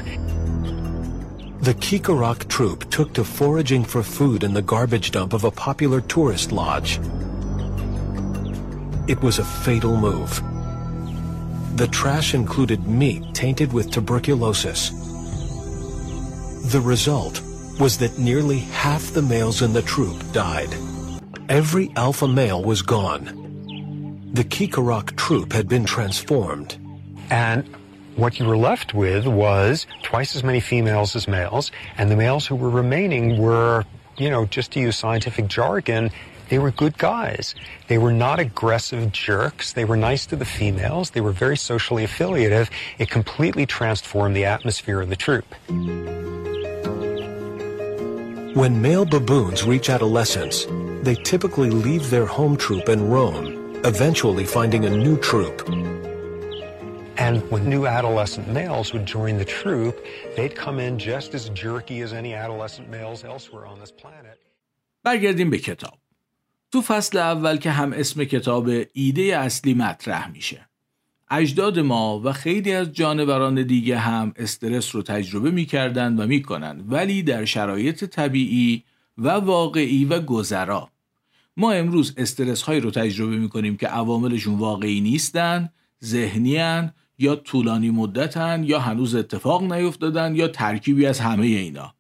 [1.63, 6.01] The Kikarok troop took to foraging for food in the garbage dump of a popular
[6.01, 6.99] tourist lodge.
[9.07, 10.43] It was a fatal move.
[11.77, 14.89] The trash included meat tainted with tuberculosis.
[16.73, 17.43] The result
[17.79, 20.75] was that nearly half the males in the troop died.
[21.51, 24.31] Every alpha male was gone.
[24.33, 26.79] The Kikarok troop had been transformed.
[27.29, 27.69] And
[28.21, 32.47] what you were left with was twice as many females as males, and the males
[32.47, 33.85] who were remaining were,
[34.19, 36.11] you know, just to use scientific jargon,
[36.51, 37.55] they were good guys.
[37.89, 39.73] They were not aggressive jerks.
[39.73, 41.11] They were nice to the females.
[41.11, 42.69] They were very socially affiliative.
[42.99, 45.47] It completely transformed the atmosphere of the troop.
[48.55, 50.67] When male baboons reach adolescence,
[51.03, 55.67] they typically leave their home troop and roam, eventually finding a new troop.
[57.31, 59.95] And when new adolescent males would join the troop,
[60.37, 64.39] they'd come in just as jerky as any adolescent males elsewhere on this planet.
[65.03, 65.99] برگردیم به کتاب.
[66.73, 70.69] تو فصل اول که هم اسم کتاب ایده اصلی مطرح میشه.
[71.31, 77.23] اجداد ما و خیلی از جانوران دیگه هم استرس رو تجربه می‌کردن و می‌کنن ولی
[77.23, 78.85] در شرایط طبیعی
[79.19, 80.91] و واقعی و گذرا.
[81.57, 85.71] ما امروز استرس هایی رو تجربه می‌کنیم که عواملشون واقعی نیستن،
[86.05, 86.59] ذهنی
[87.21, 91.95] یا طولانی مدتن یا هنوز اتفاق نیفتادن یا ترکیبی از همه اینا.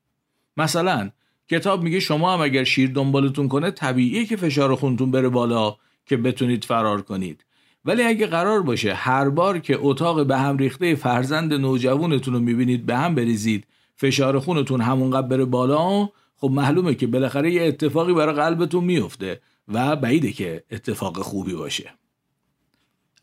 [0.56, 1.10] مثلا
[1.48, 6.16] کتاب میگه شما هم اگر شیر دنبالتون کنه طبیعیه که فشار خونتون بره بالا که
[6.16, 7.44] بتونید فرار کنید.
[7.84, 12.86] ولی اگه قرار باشه هر بار که اتاق به هم ریخته فرزند نوجوانتون رو می‌بینید
[12.86, 18.34] به هم بریزید فشار خونتون همونقدر بره بالا خب معلومه که بالاخره یه اتفاقی برای
[18.34, 21.94] قلبتون میفته و بعیده که اتفاق خوبی باشه.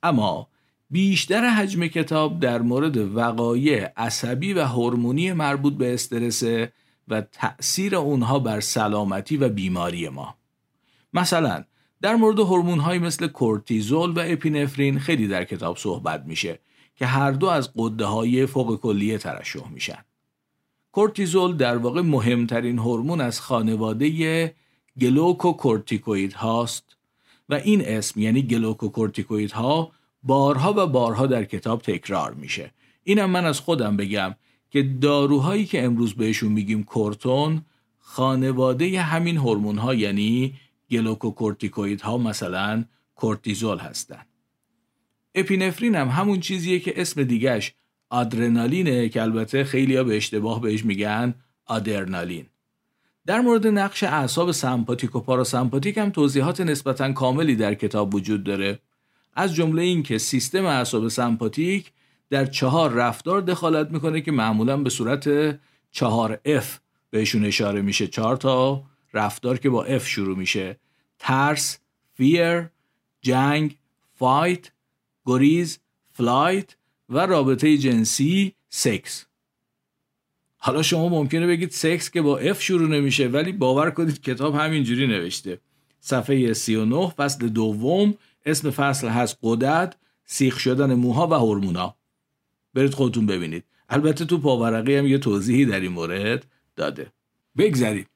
[0.03, 0.47] اما
[0.89, 6.43] بیشتر حجم کتاب در مورد وقایع عصبی و هورمونی مربوط به استرس
[7.07, 10.35] و تأثیر اونها بر سلامتی و بیماری ما.
[11.13, 11.63] مثلا
[12.01, 16.59] در مورد هورمون‌هایی مثل کورتیزول و اپینفرین خیلی در کتاب صحبت میشه
[16.95, 20.05] که هر دو از قده های فوق کلیه ترشح میشن.
[20.91, 24.55] کورتیزول در واقع مهمترین هورمون از خانواده
[25.01, 26.97] گلوکوکورتیکوید هاست
[27.49, 29.91] و این اسم یعنی گلوکوکورتیکوید ها
[30.23, 32.71] بارها و بارها در کتاب تکرار میشه.
[33.03, 34.35] اینم من از خودم بگم
[34.69, 37.61] که داروهایی که امروز بهشون میگیم کورتون
[37.99, 40.53] خانواده همین هورمون ها یعنی
[40.91, 44.25] گلوکوکورتیکوید ها مثلا کورتیزول هستند.
[45.35, 47.73] اپینفرین هم همون چیزیه که اسم دیگهش
[48.09, 51.33] آدرنالینه که البته خیلی ها به اشتباه بهش میگن
[51.65, 52.45] آدرنالین.
[53.25, 58.79] در مورد نقش اعصاب سمپاتیک و پاراسمپاتیک هم توضیحات نسبتا کاملی در کتاب وجود داره.
[59.37, 61.91] از جمله این که سیستم اعصاب سمپاتیک
[62.29, 65.59] در چهار رفتار دخالت می‌کنه که معمولا به صورت
[65.91, 66.65] چهار F
[67.09, 68.07] بهشون اشاره میشه.
[68.07, 70.79] چهار تا رفتار که با F شروع میشه.
[71.19, 71.77] ترس،
[72.13, 72.69] fear،
[73.21, 73.77] جنگ،
[74.15, 74.71] fight،
[75.25, 75.79] گریز،
[76.11, 76.75] flight
[77.09, 79.25] و رابطه جنسی سکس
[80.57, 85.07] حالا شما ممکنه بگید سکس که با F شروع نمیشه ولی باور کنید کتاب همینجوری
[85.07, 85.59] نوشته.
[85.99, 88.13] صفحه 39 فصل دوم
[88.47, 91.95] اسم فصل هست قدرت سیخ شدن موها و هورمونا.
[92.73, 93.63] برید خودتون ببینید.
[93.89, 97.11] البته تو پاورقی هم یه توضیحی در این مورد داده.
[97.57, 98.07] بگذریم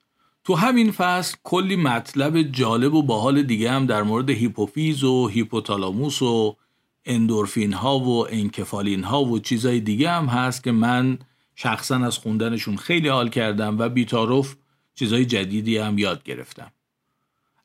[0.44, 6.22] تو همین فصل کلی مطلب جالب و باحال دیگه هم در مورد هیپوفیز و هیپوتالاموس
[6.22, 6.58] و
[7.06, 11.20] اندورفین ها و انکفالین ها و چیزای دیگه هم هست که من
[11.56, 14.56] شخصا از خوندنشون خیلی حال کردم و بیتارف
[14.96, 16.72] چیزای جدیدی هم یاد گرفتم.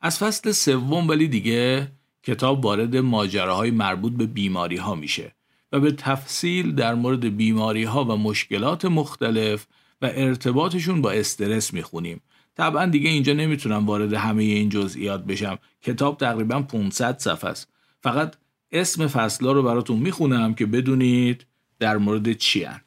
[0.01, 1.93] از فصل سوم ولی دیگه
[2.27, 5.33] کتاب وارد ماجراهای مربوط به بیماری ها میشه
[5.73, 9.67] و به تفصیل در مورد بیماری ها و مشکلات مختلف
[10.03, 12.21] و ارتباطشون با استرس می‌خونیم.
[12.57, 15.59] طبعا دیگه اینجا نمی‌تونم وارد همه این جزئیات بشم.
[15.83, 17.69] کتاب تقریبا 500 صفحه است.
[18.01, 18.37] فقط
[18.73, 21.47] اسم فصلها رو براتون می‌خونم که بدونید
[21.79, 22.81] در مورد چی هن.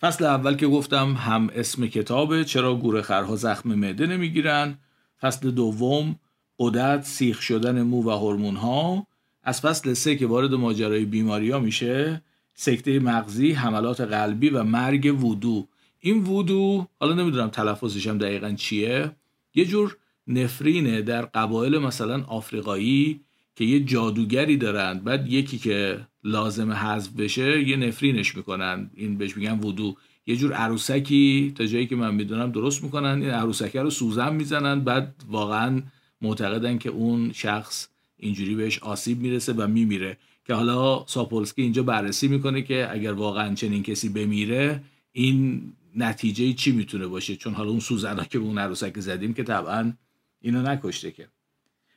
[0.00, 4.78] فصل اول که گفتم هم اسم کتابه چرا گورخرها زخم معده نمی‌گیرن؟
[5.20, 6.16] فصل دوم
[6.58, 9.06] قدرت سیخ شدن مو و هورمون ها
[9.42, 12.22] از فصل سه که وارد ماجرای بیماری ها میشه
[12.54, 15.66] سکته مغزی حملات قلبی و مرگ وودو.
[16.00, 19.10] این وودو حالا نمی‌دونم تلفظش هم دقیقا چیه.
[19.54, 23.20] یه جور نفرینه در قبایل مثلا آفریقایی
[23.56, 28.90] که یه جادوگری دارند بعد یکی که لازم حذف بشه یه نفرینش می‌کنن.
[28.94, 29.96] این بهش میگن وودو.
[30.26, 33.22] یه جور عروسکی تا جایی که من می‌دونم درست می‌کنن.
[33.22, 34.80] این عروسکی رو سوزن می‌زنن.
[34.80, 35.82] بعد واقعا
[36.20, 40.18] معتقدن که اون شخص اینجوری بهش آسیب می‌رسه و میمیره.
[40.44, 45.62] که حالا ساپولسکی اینجا بررسی می‌کنه که اگر واقعا چنین کسی بمیره این
[45.96, 49.92] نتیجه چی می‌تونه باشه؟ چون حالا اون سوزنا که به اون عروسک زدیم که طبعا
[50.40, 51.28] اینو نکشته که.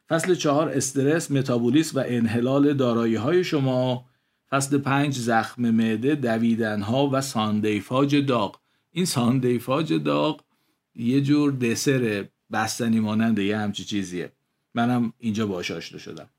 [0.09, 4.05] فصل چهار استرس متابولیسم و انحلال دارایی های شما.
[4.49, 8.59] فصل پنج زخم معده دویدن ها و ساندیفاج داغ.
[8.91, 10.41] این ساندیفاج داغ
[10.95, 14.31] یه جور دسر بستنی مانند یه همچی چیزیه.
[14.73, 16.29] منم اینجا باش آشنا شدم.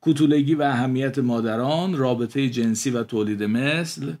[0.00, 4.12] کوتولگی و اهمیت مادران رابطه جنسی و تولید مثل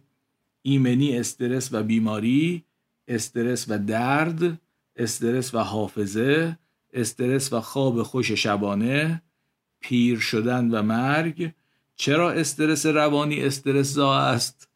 [0.62, 2.64] ایمنی استرس و بیماری
[3.08, 4.60] استرس و درد
[4.96, 6.58] استرس و حافظه
[6.92, 9.22] استرس و خواب خوش شبانه
[9.80, 11.52] پیر شدن و مرگ.
[11.96, 14.68] چرا استرس روانی استرس زا است؟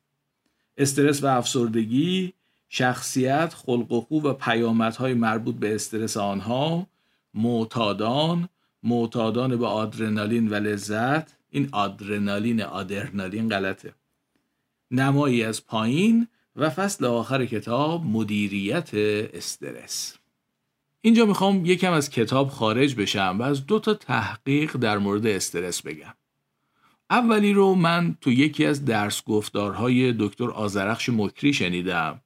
[0.76, 2.32] استرس و افسردگی
[2.72, 6.86] شخصیت خلق و خو و پیامدهای مربوط به استرس آنها
[7.34, 8.48] معتادان
[8.82, 11.36] معتادان به آدرنالین و لذت.
[11.50, 13.94] این آدرنالین آدرنالین غلطه.
[14.90, 18.90] نمایی از پایین و فصل آخر کتاب مدیریت
[19.34, 20.16] استرس.
[21.00, 25.82] اینجا می‌خوام یکم از کتاب خارج بشم و از دو تا تحقیق در مورد استرس
[25.82, 26.14] بگم.
[27.10, 32.20] اولی رو من تو یکی از درس گفتارهای دکتر آزرخش مکری شنیدم.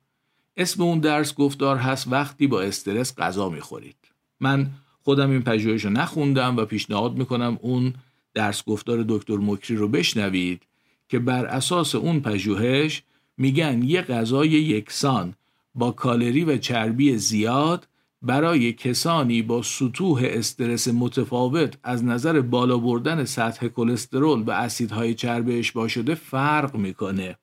[0.57, 3.97] اسم اون درس گفتار هست وقتی با استرس غذا می‌خورید.
[4.41, 4.71] من
[5.03, 7.95] خودم این پژوهش رو نخوندم و پیشنهاد می‌کنم اون
[8.35, 10.63] درس گفتار دکتر مکری رو بشنوید
[11.09, 13.03] که بر اساس اون پژوهش
[13.37, 15.35] میگن یه غذای یکسان
[15.75, 17.89] با کالری و چربی زیاد
[18.23, 25.59] برای کسانی با سطوح استرس متفاوت از نظر بالا بردن سطح کلسترول و اسیدهای چربی
[25.59, 27.39] اشباع شده فرق می‌کنه.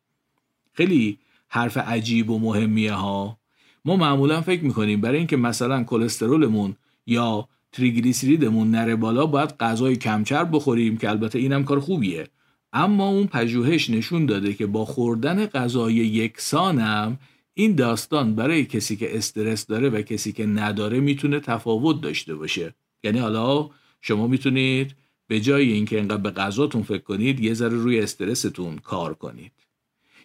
[0.74, 1.18] خیلی
[1.54, 3.38] حرف عجیب و مهمیه ها.
[3.86, 6.76] ما معمولا فکر می‌کنیم برای اینکه مثلا کلسترولمون
[7.06, 12.28] یا تریگلیسیریدمون نره بالا باید غذای کمچرب بخوریم که البته اینم کار خوبیه.
[12.74, 17.20] اما اون پژوهش نشون داده که با خوردن غذای یکسانم
[17.54, 22.74] این داستان برای کسی که استرس داره و کسی که نداره می‌تونه تفاوت داشته باشه.
[23.04, 23.70] یعنی حالا
[24.02, 24.96] شما می‌تونید
[25.28, 29.52] به جای اینکه انقدر به غذاتون فکر کنید یه ذره روی استرستون کار کنید.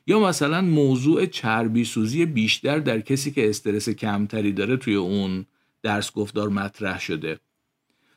[0.07, 5.47] یا مثلا موضوع چربی سوزی بیشتر در کسی که استرس کمتری داره توی اون
[5.83, 7.39] درس گفتار مطرح شده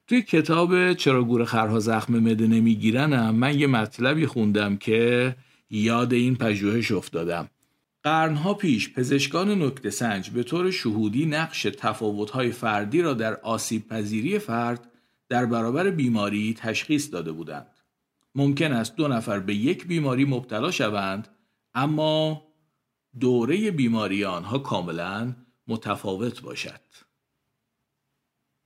[0.07, 5.35] توی کتاب چرا گور خرها زخم مده نمیگیرنم من یه مطلبی خوندم که
[5.69, 7.49] یاد این پژوهش افتادم
[8.03, 14.39] قرنها پیش پزشکان نکته سنج به طور شهودی نقش تفاوت‌های فردی را در آسیب پذیری
[14.39, 14.91] فرد
[15.29, 17.67] در برابر بیماری تشخیص داده بودند.
[18.35, 21.27] ممکن است دو نفر به یک بیماری مبتلا شوند
[21.79, 22.41] اما
[23.19, 25.35] دوره بیماری آنها کاملا
[25.67, 26.81] متفاوت باشد.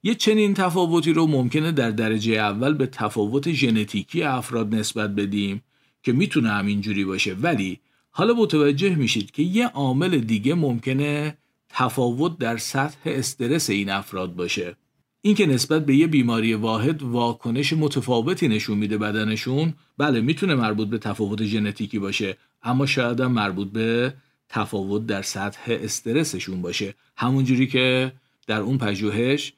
[0.03, 5.61] یه چنین تفاوتی رو ممکنه در درجه اول به تفاوت ژنتیکی افراد نسبت بدیم
[6.03, 7.33] که می‌تونه همینجوری باشه.
[7.33, 7.79] ولی
[8.11, 11.37] حالا متوجه میشید که یه عامل دیگه ممکنه
[11.69, 14.75] تفاوت در سطح استرس این افراد باشه.
[15.21, 20.87] این که نسبت به یه بیماری واحد واکنش متفاوتی نشون میده بدنشون بله می‌تونه مربوط
[20.87, 22.37] به تفاوت ژنتیکی باشه.
[22.63, 24.13] اما شاید هم مربوط به
[24.49, 26.93] تفاوت در سطح استرسشون باشه.
[27.17, 28.13] همونجوری که
[28.47, 29.53] در اون پژوهش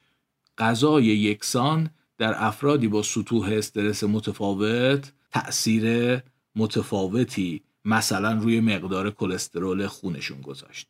[0.58, 6.18] غذای یکسان در افرادی با سطوح استرس متفاوت تأثیر
[6.56, 10.88] متفاوتی مثلا روی مقدار کلسترول خونشون گذاشت.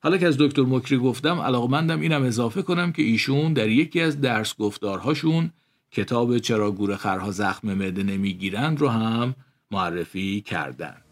[0.00, 4.20] حالا که از دکتر مکری گفتم علاقمندم اینم اضافه کنم که ایشون در یکی از
[4.20, 5.50] درس گفتارهاشون
[5.92, 9.34] کتاب چرا گور خرها زخم معده نمی‌گیرند رو هم
[9.70, 11.07] معرفی کردند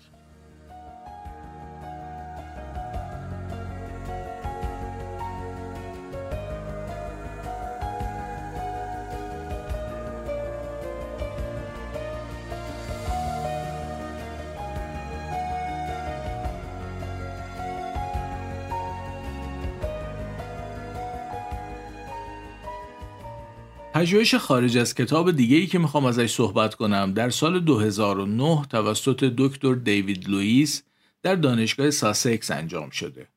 [23.97, 29.24] پژوهش خارج از کتاب دیگه ای که می‌خوام ازش صحبت کنم در سال 2009 توسط
[29.36, 30.82] دکتر دیوید لوئیس
[31.22, 33.28] در دانشگاه ساسکس انجام شده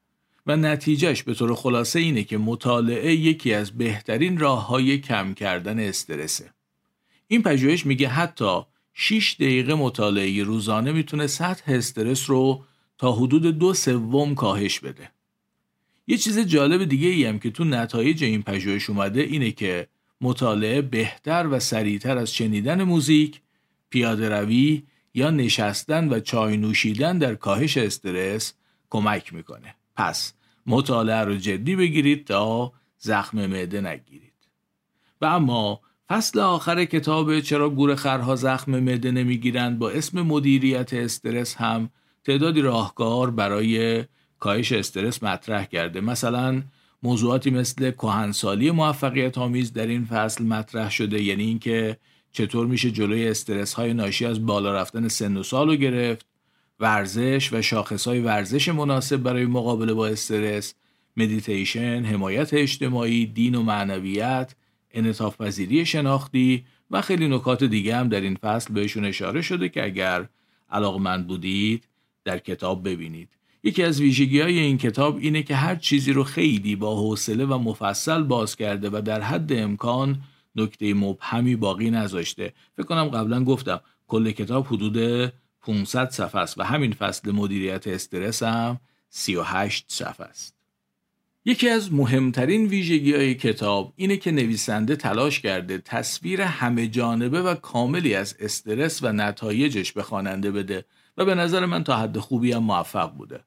[0.47, 5.79] و نتیجهش به طور خلاصه اینه که مطالعه یکی از بهترین راه های کم کردن
[5.79, 6.53] استرسه.
[7.27, 8.61] این پژوهش میگه حتی
[8.93, 12.63] 6 دقیقه مطالعه روزانه می‌تونه سطح استرس رو
[12.97, 15.11] تا حدود دو سوم کاهش بده.
[16.07, 19.87] یه چیز جالب دیگه ای هم که تو نتایج این پژوهش اومده اینه که
[20.21, 23.41] مطالعه بهتر و سریعتر از شنیدن موزیک،
[23.89, 28.53] پیاده روی یا نشستن و چای نوشیدن در کاهش استرس
[28.89, 29.75] کمک می‌کنه.
[29.95, 30.33] پس
[30.67, 34.33] مطالعه رو جدی بگیرید تا زخم معده نگیرید.
[35.21, 41.55] و اما فصل آخر کتاب چرا گور خرها زخم معده نمی‌گیرند با اسم مدیریت استرس
[41.55, 41.89] هم
[42.23, 44.03] تعدادی راهکار برای
[44.39, 46.63] کاهش استرس مطرح کرده مثلا
[47.03, 51.97] موضوعاتی مثل کهنسالی موفقیت آمیز در این فصل مطرح شده یعنی اینکه
[52.31, 56.25] چطور میشه جلوی استرس های ناشی از بالا رفتن سن و سال رو گرفت
[56.79, 60.73] ورزش و شاخص های ورزش مناسب برای مقابله با استرس
[61.17, 64.55] مدیتیشن، حمایت اجتماعی، دین و معنویت،
[64.91, 69.85] انعطاف پذیری شناختی و خیلی نکات دیگه هم در این فصل بهشون اشاره شده که
[69.85, 70.29] اگر
[70.71, 71.87] علاقمند بودید
[72.23, 73.38] در کتاب ببینید.
[73.63, 77.57] یکی از ویژگی های این کتاب اینه که هر چیزی رو خیلی با حوصله و
[77.57, 80.21] مفصل باز کرده و در حد امکان
[80.55, 82.53] نکته مبهمی باقی نذاشته.
[82.77, 85.31] فکر کنم قبلا گفتم کل کتاب حدود
[85.61, 88.79] 500 صفحه است و همین فصل مدیریت استرس هم
[89.09, 90.55] 38 صفحه است.
[91.45, 97.55] یکی از مهمترین ویژگی های کتاب اینه که نویسنده تلاش کرده تصویر همه جانبه و
[97.55, 100.85] کاملی از استرس و نتایجش به خواننده بده
[101.17, 103.39] و به نظر من تا حد خوبی هم موفق بوده.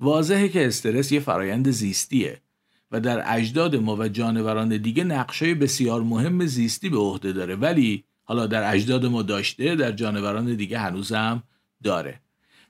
[0.00, 2.40] واضحه که استرس یه فرایند زیستیه
[2.90, 7.56] و در اجداد ما و جانوران دیگه نقشه بسیار مهم زیستی به عهده داره.
[7.56, 11.42] ولی حالا در اجداد ما داشته در جانوران دیگه هنوزم
[11.82, 12.20] داره.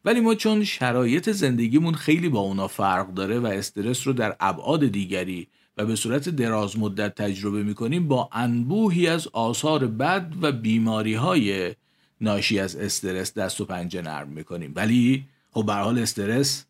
[0.05, 4.87] ولی ما چون شرایط زندگیمون خیلی با اونا فرق داره و استرس رو در ابعاد
[4.87, 11.15] دیگری و به صورت دراز مدت تجربه می‌کنیم با انبوهی از آثار بد و بیماری
[11.15, 11.75] های
[12.21, 14.73] ناشی از استرس دست و پنجه نرم می‌کنیم.
[14.77, 16.65] ولی خب به حال استرس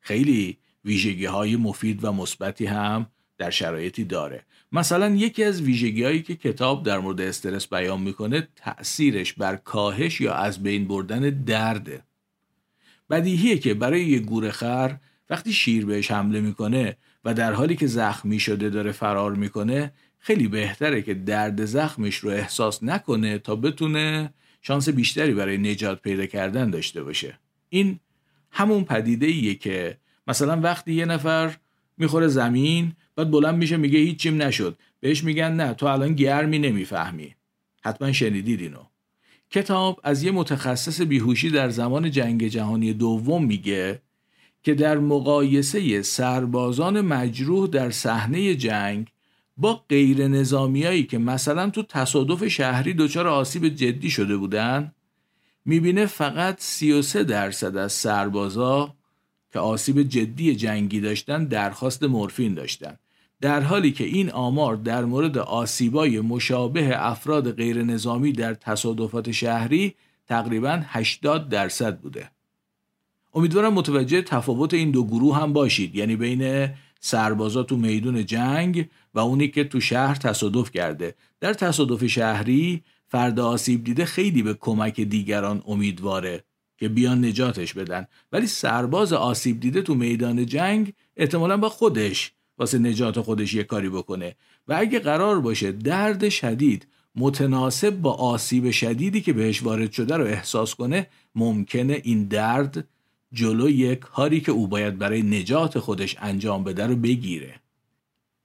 [0.00, 3.06] خیلی ویژگی های مفید و مثبتی هم
[3.38, 4.44] در شرایطی داره.
[4.72, 10.20] مثلا یکی از ویژگی هایی که کتاب در مورد استرس بیان می‌کنه تأثیرش بر کاهش
[10.20, 12.02] یا از بین بردن درده.
[13.10, 14.96] بدیهیه که برای یه گوره خر
[15.30, 20.48] وقتی شیر بهش حمله می‌کنه و در حالی که زخمی شده داره فرار می‌کنه خیلی
[20.48, 26.70] بهتره که درد زخمش رو احساس نکنه تا بتونه شانس بیشتری برای نجات پیدا کردن
[26.70, 27.38] داشته باشه.
[27.68, 28.00] این
[28.52, 31.56] همون پدیده ایه که مثلا وقتی یه نفر
[31.98, 34.78] می‌خوره زمین بعد بلند میشه میگه هیچیم نشد.
[35.00, 37.34] بهش میگن نه تو الان گرمی نمی‌فهمی.
[37.82, 38.82] حتما شنیدید اینو.
[39.50, 44.02] کتاب از یه متخصص بیهوشی در زمان جنگ جهانی دوم میگه
[44.62, 49.06] که در مقایسه سربازان مجروح در صحنه جنگ
[49.56, 54.92] با غیر نظامیایی که مثلا تو تصادف شهری دچار آسیب جدی شده بودن
[55.70, 58.94] می‌بینه فقط 33 درصد از سربازا
[59.52, 62.96] که آسیب جدی جنگی داشتن درخواست مورفین داشتن.
[63.40, 69.94] در حالی که این آمار در مورد آسیبای مشابه افراد غیر نظامی در تصادفات شهری
[70.26, 72.30] تقریبا 80 درصد بوده.
[73.34, 75.96] امیدوارم متوجه تفاوت این دو گروه هم باشید.
[75.96, 76.68] یعنی بین
[77.00, 81.14] سربازا تو میدون جنگ و اونی که تو شهر تصادف کرده.
[81.40, 86.44] در تصادف شهری فرد آسیب دیده خیلی به کمک دیگران امیدواره
[86.78, 88.06] که بیان نجاتش بدن.
[88.32, 93.88] ولی سرباز آسیب دیده تو میدان جنگ احتمالا با خودش واسه نجات خودش یه کاری
[93.88, 94.36] بکنه.
[94.68, 100.24] و اگه قرار باشه درد شدید متناسب با آسیب شدیدی که بهش وارد شده رو
[100.24, 102.88] احساس کنه ممکنه این درد
[103.32, 107.60] جلو یک کاری که او باید برای نجات خودش انجام بده رو بگیره.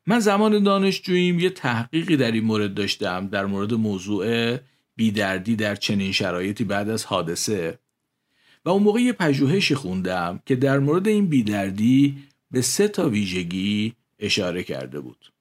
[0.08, 4.58] من زمان دانشجوییم یه تحقیقی در این مورد داشتم در مورد موضوع
[4.96, 7.80] بیدردی در چنین شرایطی بعد از حادثه.
[8.66, 12.18] و اون موقع یه پژوهشی خوندم که در مورد این بیدردی
[12.52, 15.32] به سه تا ویژگی اشاره کرده بود.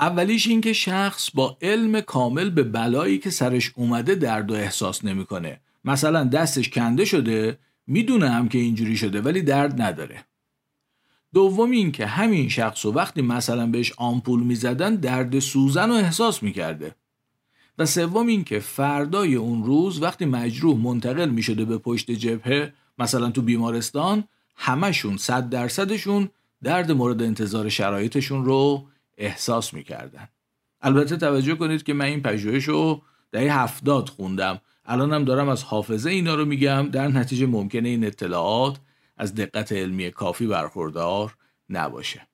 [0.00, 5.04] اولیش این که شخص با علم کامل به بلایی که سرش اومده درد و احساس
[5.04, 5.60] نمی‌کنه.
[5.84, 10.24] مثلا دستش کنده شده می‌دونه هم که اینجوری شده ولی درد نداره.
[11.38, 16.42] دوم این که همین شخص و وقتی مثلا بهش آمپول می‌زدن درد سوزن رو احساس
[16.42, 16.94] می‌کرده.
[17.78, 23.30] و سوم این که فردای اون روز وقتی مجروح منتقل می‌شده به پشت جبهه مثلا
[23.30, 24.24] تو بیمارستان
[24.56, 26.28] همشون صد درصدشون
[26.62, 28.86] درد مورد انتظار شرایطشون رو
[29.18, 30.28] احساس می‌کردن.
[30.80, 34.60] البته توجه کنید که من این پژوهش رو دهه هفتاد خوندم.
[34.84, 38.78] الانم دارم از حافظه اینا رو میگم در نتیجه ممکنه این اطلاعات
[39.18, 41.36] از دقت علمی کافی برخوردار
[41.70, 42.28] نباشه.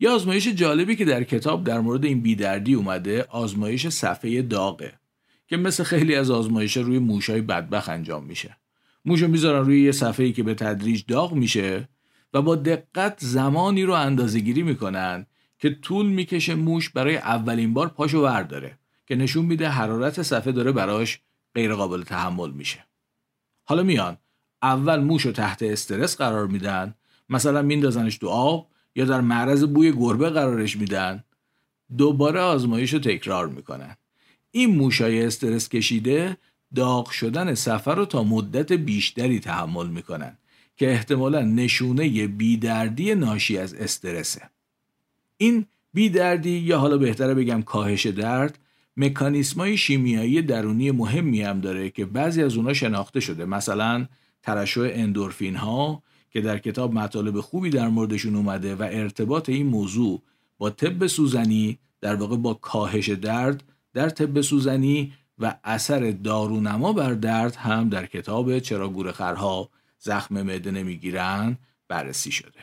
[0.00, 5.00] یه آزمایش جالبی که در کتاب در مورد این بیدردی اومده آزمایش صفحه داغه
[5.48, 8.56] که مثل خیلی از آزمایش روی موشای بدبخ انجام میشه.
[9.04, 11.88] موشو می‌ذارن روی یه صفحه‌ای که به تدریج داغ میشه
[12.34, 15.26] و با دقت زمانی رو اندازه گیری می‌کنن
[15.58, 20.72] که طول می‌کشه موش برای اولین بار پاشو ورداره که نشون میده حرارت صفحه داره
[20.72, 21.20] براش
[21.54, 22.86] غیر قابل تحمل میشه.
[23.64, 24.16] حالا میان
[24.62, 26.94] اول موش رو تحت استرس قرار میدن
[27.28, 31.24] مثلا میندازنش تو آب یا در معرض بوی گربه قرارش میدن.
[31.98, 33.96] دوباره آزمایش رو تکرار می‌کنن.
[34.50, 36.36] این موشای استرس کشیده
[36.74, 40.36] داغ شدن سفر رو تا مدت بیشتری تحمل می‌کنن
[40.76, 44.42] که احتمالا نشونه بیدردی ناشی از استرسه.
[45.36, 48.58] این بیدردی یا حالا بهتره بگم کاهش درد
[48.96, 53.44] مکانیسمای شیمیایی درونی مهمی هم داره که بعضی از اونا شناخته شده.
[53.44, 54.06] مثلا
[54.42, 60.22] ترشح اندورفین ها که در کتاب مطالب خوبی در موردشون اومده و ارتباط این موضوع
[60.58, 63.64] با طب سوزنی در واقع با کاهش درد
[63.94, 70.70] در طب سوزنی و اثر دارونما بر درد هم در کتاب چرا گورخرها زخم معده
[70.70, 72.60] نمی‌گیرن بررسی شده.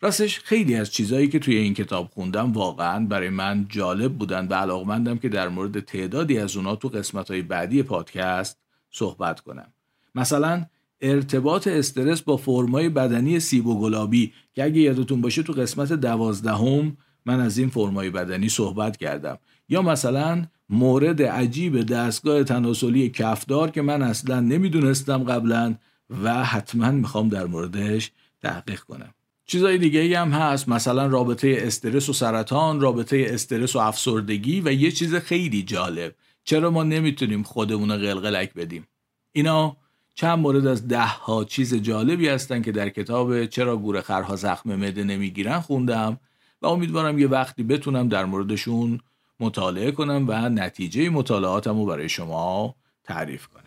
[0.00, 4.54] راستش خیلی از چیزهایی که توی این کتاب خوندم واقعا برای من جالب بودن و
[4.54, 8.58] علاقمندم که در مورد تعدادی از اونا تو قسمت های بعدی پادکست
[8.90, 9.73] صحبت کنم.
[10.14, 10.66] مثلا
[11.00, 16.96] ارتباط استرس با فرمای بدنی سیب و گلابی که اگه یادتون باشه تو قسمت دوازدهم
[17.26, 19.38] من از این فرمای بدنی صحبت کردم.
[19.68, 25.74] یا مثلا مورد عجیب دستگاه تناسلی کفدار که من اصلا نمی‌دونستم قبلا
[26.22, 28.10] و حتما می‌خوام در موردش
[28.42, 29.14] تحقیق کنم.
[29.46, 30.68] چیزای دیگه ای هم هست.
[30.68, 36.14] مثلا رابطه استرس و سرطان رابطه استرس و افسردگی و یه چیز خیلی جالب.
[36.44, 38.86] چرا ما نمی‌تونیم خودمون رو قلقلک بدیم؟
[39.32, 39.76] اینا
[40.14, 44.76] چند مورد از ده ها چیز جالبی هستن که در کتاب چرا گوره خرها زخم
[44.76, 46.20] مده نمی‌گیرن خوندم
[46.62, 49.00] و امیدوارم یه وقتی بتونم در موردشون
[49.40, 53.63] مطالعه کنم و نتیجه مطالعاتم رو برای شما تعریف کنم.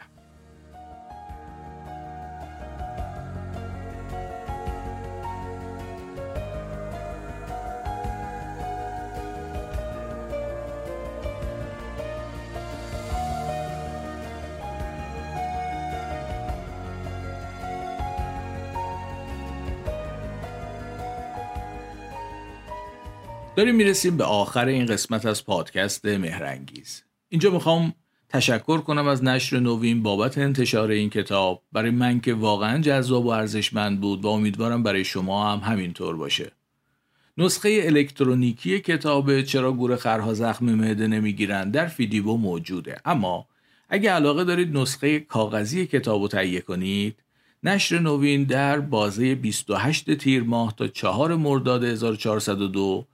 [23.57, 27.03] داریم می‌رسیم به آخر این قسمت از پادکست مهرنگیز.
[27.29, 27.93] اینجا می‌خوام
[28.29, 31.63] تشکر کنم از نشر نوین بابت انتشار این کتاب.
[31.71, 36.51] برای من که واقعا جذاب و ارزشمند بود و امیدوارم برای شما هم همینطور باشه.
[37.37, 43.01] نسخه الکترونیکی کتاب چرا گور خرها زخم معده نمی‌گیرن در فیدیبو موجوده.
[43.05, 43.47] اما
[43.89, 47.15] اگه علاقه دارید نسخه کاغذی کتاب رو تهیه کنید
[47.63, 53.07] نشر نوین در بازه 28 تیر ماه تا 4 مرداد 1402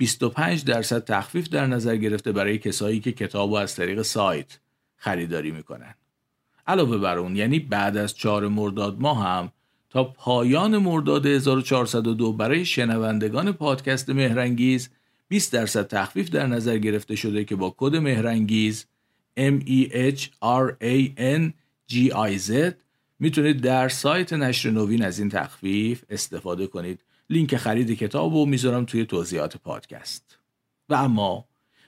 [0.00, 4.58] 25 درصد تخفیف در نظر گرفته برای کسایی که کتاب از طریق سایت
[4.96, 5.94] خریداری می‌کنن.
[6.66, 9.52] علاوه بر اون یعنی بعد از 4 مرداد ماه هم
[9.90, 14.90] تا پایان مرداد 1402 برای شنوندگان پادکست مهرنگیز
[15.28, 18.86] 20 درصد تخفیف در نظر گرفته شده که با کد مهرنگیز
[19.38, 21.52] M E H R A N
[21.92, 22.74] G I Z
[23.18, 27.00] می‌تونید در سایت نشر نوین از این تخفیف استفاده کنید
[27.30, 30.38] لینک خرید کتاب رو می‌ذارم توی توضیحات پادکست.
[30.88, 31.44] و اما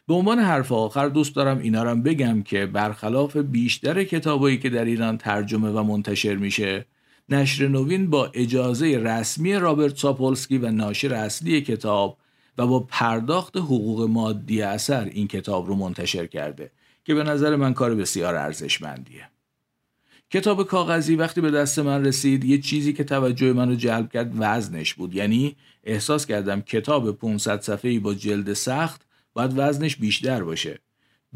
[0.06, 4.84] به عنوان حرف آخر دوست دارم اینا رو بگم که برخلاف بیشتر کتابایی که در
[4.84, 6.86] ایران ترجمه و منتشر میشه
[7.28, 12.18] نشر نوین با اجازه رسمی رابرت ساپولسکی و ناشر اصلی کتاب
[12.58, 16.70] و با پرداخت حقوق مادی اثر این کتاب رو منتشر کرده
[17.04, 19.31] که به نظر من کار بسیار ارزشمندیه.
[20.32, 24.94] کتاب کاغذی وقتی به دست من رسید یه چیزی که توجه منو جلب کرد وزنش
[24.94, 25.14] بود.
[25.14, 30.78] یعنی احساس کردم کتاب 500 صفحه‌ای با جلد سخت باید وزنش بیشتر باشه.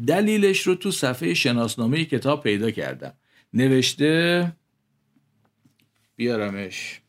[0.07, 3.13] دلیلش رو تو صفحه شناسنامه کتاب پیدا کردم.
[3.53, 4.51] نوشته
[6.15, 7.01] بیارمش.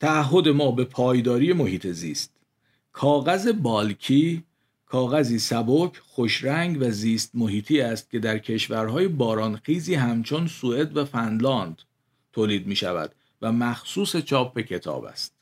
[0.00, 2.32] تعهد ما به پایداری محیط زیست.
[2.92, 4.45] کاغذ بالکی
[4.86, 11.82] کاغذی سبک، خوشرنگ و زیست محیطی است که در کشورهای بارانخیزی همچون سوئد و فنلاند
[12.32, 15.34] تولید می شود و مخصوص چاپ کتاب است.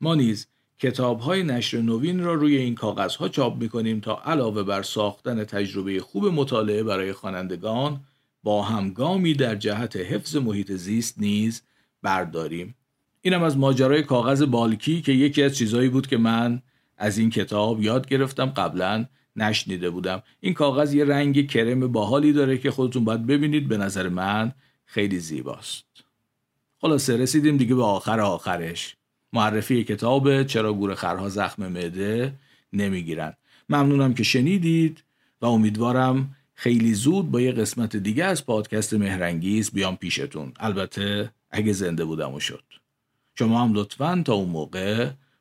[0.00, 0.46] ما نیز
[0.78, 4.82] کتاب های نشر نوین را روی این کاغذ ها چاپ می کنیم تا علاوه بر
[4.82, 8.00] ساختن تجربه خوب مطالعه برای خوانندگان
[8.42, 11.62] با همگامی در جهت حفظ محیط زیست نیز
[12.02, 12.74] برداریم.
[13.20, 16.62] اینم از ماجرای کاغذ بالکی که یکی از چیزهایی بود که من
[16.96, 20.22] از این کتاب یاد گرفتم قبلا نشنیده بودم.
[20.40, 24.52] این کاغذ یه رنگ کرم باحالی داره که خودتون باید ببینید به نظر من
[24.84, 25.84] خیلی زیباست.
[26.80, 28.96] خلاصه رسیدیم دیگه به آخر آخرش.
[29.32, 32.34] معرفی کتاب چرا گور خرها زخم معده
[32.72, 33.34] نمی‌گیرن.
[33.68, 35.04] ممنونم که شنیدید
[35.40, 40.52] و امیدوارم خیلی زود با یه قسمت دیگه از پادکست مهرنگیز بیام پیشتون.
[40.56, 42.64] البته اگه زنده بودم و شد.
[43.38, 45.10] شما هم لطفا تا اون موقع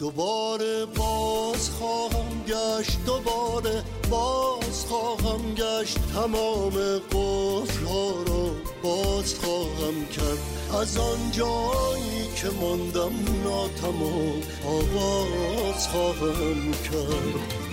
[0.00, 5.98] دوباره باز خواهم گشت دوباره باز خواهم گشت.
[6.14, 8.50] تمام قفل ها رو
[8.82, 10.38] باز خواهم کرد.
[10.80, 13.12] از آن جایی که ماندم
[13.44, 17.69] ناتمام آواز خواهم کرد.